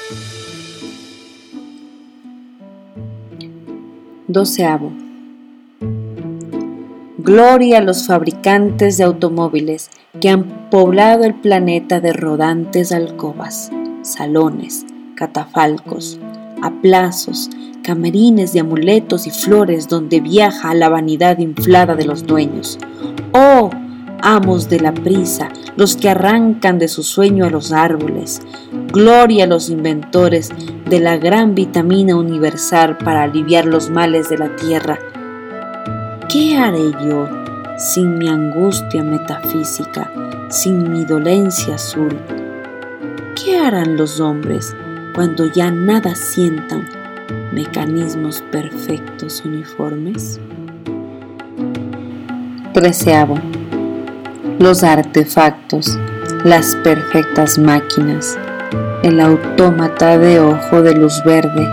[4.29, 5.06] Doceavo.
[7.27, 13.73] Gloria a los fabricantes de automóviles que han poblado el planeta de rodantes alcobas,
[14.03, 16.21] salones, catafalcos,
[16.63, 17.51] aplazos,
[17.83, 22.79] camerines de amuletos y flores donde viaja la vanidad inflada de los dueños.
[23.33, 23.71] ¡Oh!
[24.23, 28.41] amos de la prisa, los que arrancan de su sueño a los árboles.
[28.93, 30.51] Gloria a los inventores
[30.89, 35.01] de la gran vitamina universal para aliviar los males de la tierra.
[36.39, 37.27] ¿Qué haré yo
[37.79, 40.13] sin mi angustia metafísica,
[40.51, 42.15] sin mi dolencia azul?
[43.35, 44.77] ¿Qué harán los hombres
[45.15, 46.87] cuando ya nada sientan
[47.53, 50.39] mecanismos perfectos uniformes?
[52.75, 53.37] Treceavo.
[54.59, 55.99] Los artefactos,
[56.45, 58.39] las perfectas máquinas,
[59.03, 61.67] el autómata de ojo de luz verde,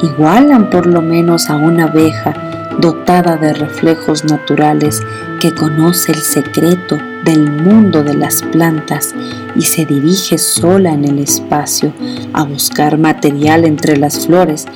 [0.00, 5.00] igualan por lo menos a una abeja dotada de reflejos naturales
[5.40, 9.14] que conoce el secreto del mundo de las plantas
[9.54, 11.92] y se dirige sola en el espacio
[12.32, 14.66] a buscar material entre las flores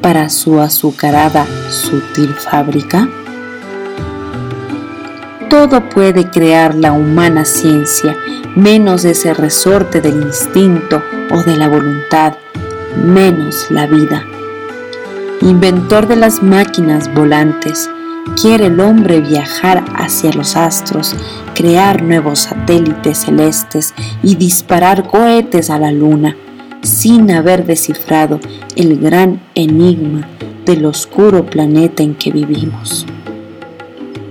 [0.00, 3.08] para su azucarada sutil fábrica?
[5.48, 8.16] Todo puede crear la humana ciencia,
[8.56, 12.34] menos ese resorte del instinto o de la voluntad,
[13.04, 14.24] menos la vida.
[15.46, 17.88] Inventor de las máquinas volantes,
[18.34, 21.14] quiere el hombre viajar hacia los astros,
[21.54, 23.94] crear nuevos satélites celestes
[24.24, 26.36] y disparar cohetes a la luna,
[26.82, 28.40] sin haber descifrado
[28.74, 30.26] el gran enigma
[30.64, 33.06] del oscuro planeta en que vivimos.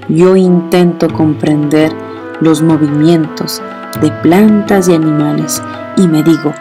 [0.10, 1.94] Yo intento comprender
[2.42, 3.62] los movimientos
[4.02, 5.64] de plantas y animales
[5.96, 6.54] y me digo,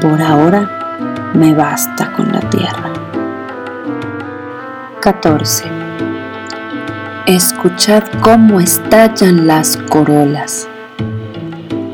[0.00, 3.09] por ahora me basta con la tierra.
[5.00, 5.64] 14.
[7.26, 10.68] Escuchad cómo estallan las corolas.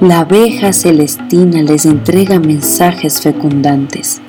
[0.00, 4.20] La abeja celestina les entrega mensajes fecundantes.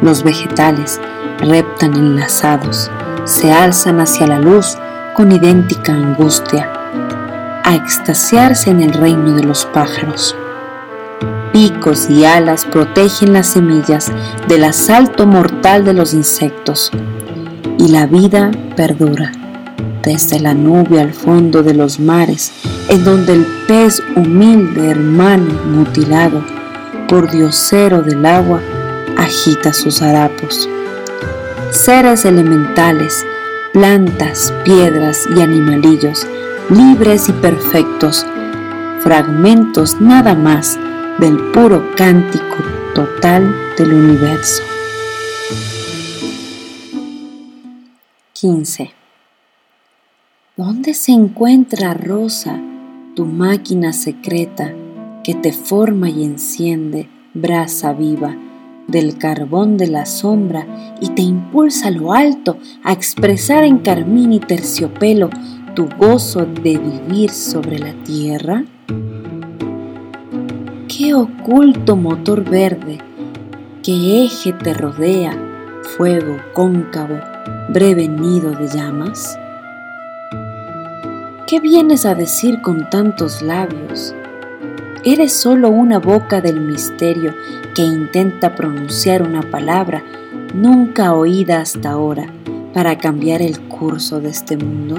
[0.00, 0.98] Los vegetales
[1.38, 2.90] reptan enlazados,
[3.24, 4.78] se alzan hacia la luz
[5.14, 6.72] con idéntica angustia,
[7.62, 10.34] a extasiarse en el reino de los pájaros.
[11.52, 14.10] Picos y alas protegen las semillas
[14.48, 16.90] del asalto mortal de los insectos
[17.78, 19.32] y la vida perdura
[20.02, 22.52] desde la nube al fondo de los mares,
[22.88, 26.42] en donde el pez humilde hermano mutilado
[27.08, 28.60] por diosero del agua
[29.16, 30.68] agita sus harapos.
[31.70, 33.26] Seres elementales,
[33.72, 36.26] plantas, piedras y animalillos,
[36.70, 38.24] libres y perfectos,
[39.00, 40.78] fragmentos nada más
[41.18, 42.56] del puro cántico
[42.94, 44.77] total del universo.
[48.40, 48.92] 15.
[50.56, 52.60] ¿Dónde se encuentra, Rosa,
[53.16, 54.72] tu máquina secreta
[55.24, 58.36] que te forma y enciende, brasa viva,
[58.86, 60.68] del carbón de la sombra
[61.00, 65.30] y te impulsa a lo alto a expresar en carmín y terciopelo
[65.74, 68.64] tu gozo de vivir sobre la tierra?
[70.86, 72.98] ¿Qué oculto motor verde,
[73.82, 75.36] qué eje te rodea,
[75.82, 77.18] fuego cóncavo,
[77.68, 79.38] breve nido de llamas?
[81.46, 84.14] ¿Qué vienes a decir con tantos labios?
[85.04, 87.34] Eres solo una boca del misterio
[87.74, 90.02] que intenta pronunciar una palabra
[90.54, 92.26] nunca oída hasta ahora
[92.72, 94.96] para cambiar el curso de este mundo.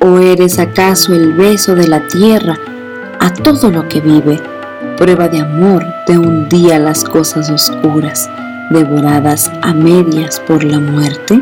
[0.00, 2.58] ¿O eres acaso el beso de la tierra
[3.20, 4.38] a todo lo que vive,
[4.98, 8.28] prueba de amor de un día las cosas oscuras,
[8.70, 11.40] devoradas a medias por la muerte?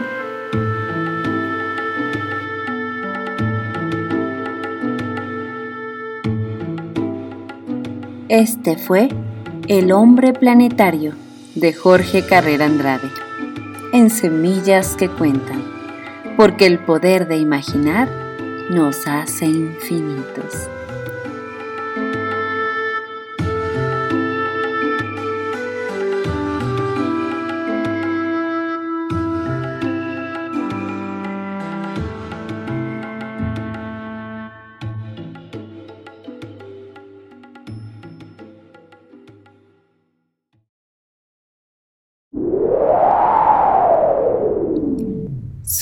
[8.29, 9.09] Este fue
[9.68, 11.12] El hombre planetario
[11.55, 13.09] de Jorge Carrera Andrade,
[13.93, 15.62] en Semillas que Cuentan,
[16.37, 18.09] porque el poder de imaginar
[18.70, 20.72] nos hace infinitos.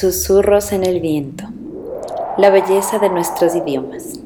[0.00, 1.44] Susurros en el viento.
[2.38, 4.18] La belleza de nuestros idiomas.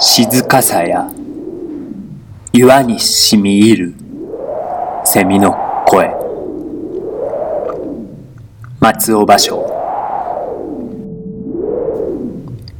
[0.00, 1.08] Shizukasa ya
[2.52, 3.92] Yua ni shimiiru
[5.04, 5.54] Semi no
[5.86, 6.10] koe.
[8.80, 9.62] Matsuo basho.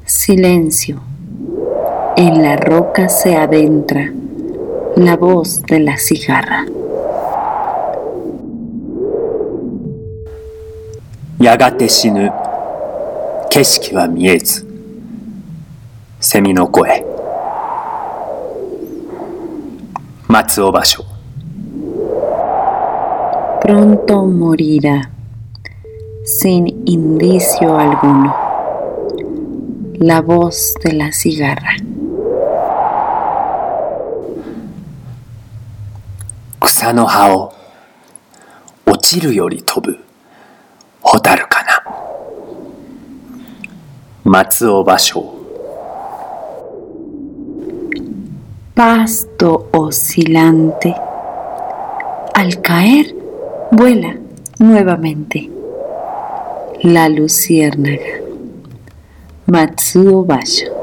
[0.04, 1.00] Silencio.
[2.16, 4.12] En la roca se adentra
[4.96, 6.66] la voz de la cigarra.
[11.44, 12.32] やがて死ぬ
[13.50, 14.66] 景色は見えず
[16.18, 17.04] セミの声
[20.26, 21.04] 松尾芭蕉
[23.60, 25.10] Pronto morirá,
[26.24, 28.34] sin indicio alguno,
[29.98, 31.76] la voz de la cigarra.
[36.60, 37.54] 草の葉を
[38.86, 40.03] 落ちるより飛ぶ
[44.33, 45.39] 松尾芭蕉
[48.79, 50.95] Pasto oscilante.
[52.33, 53.13] Al caer,
[53.71, 54.15] vuela
[54.57, 55.49] nuevamente.
[56.83, 58.21] La luciérnaga.
[59.47, 60.82] Matsuo Basho.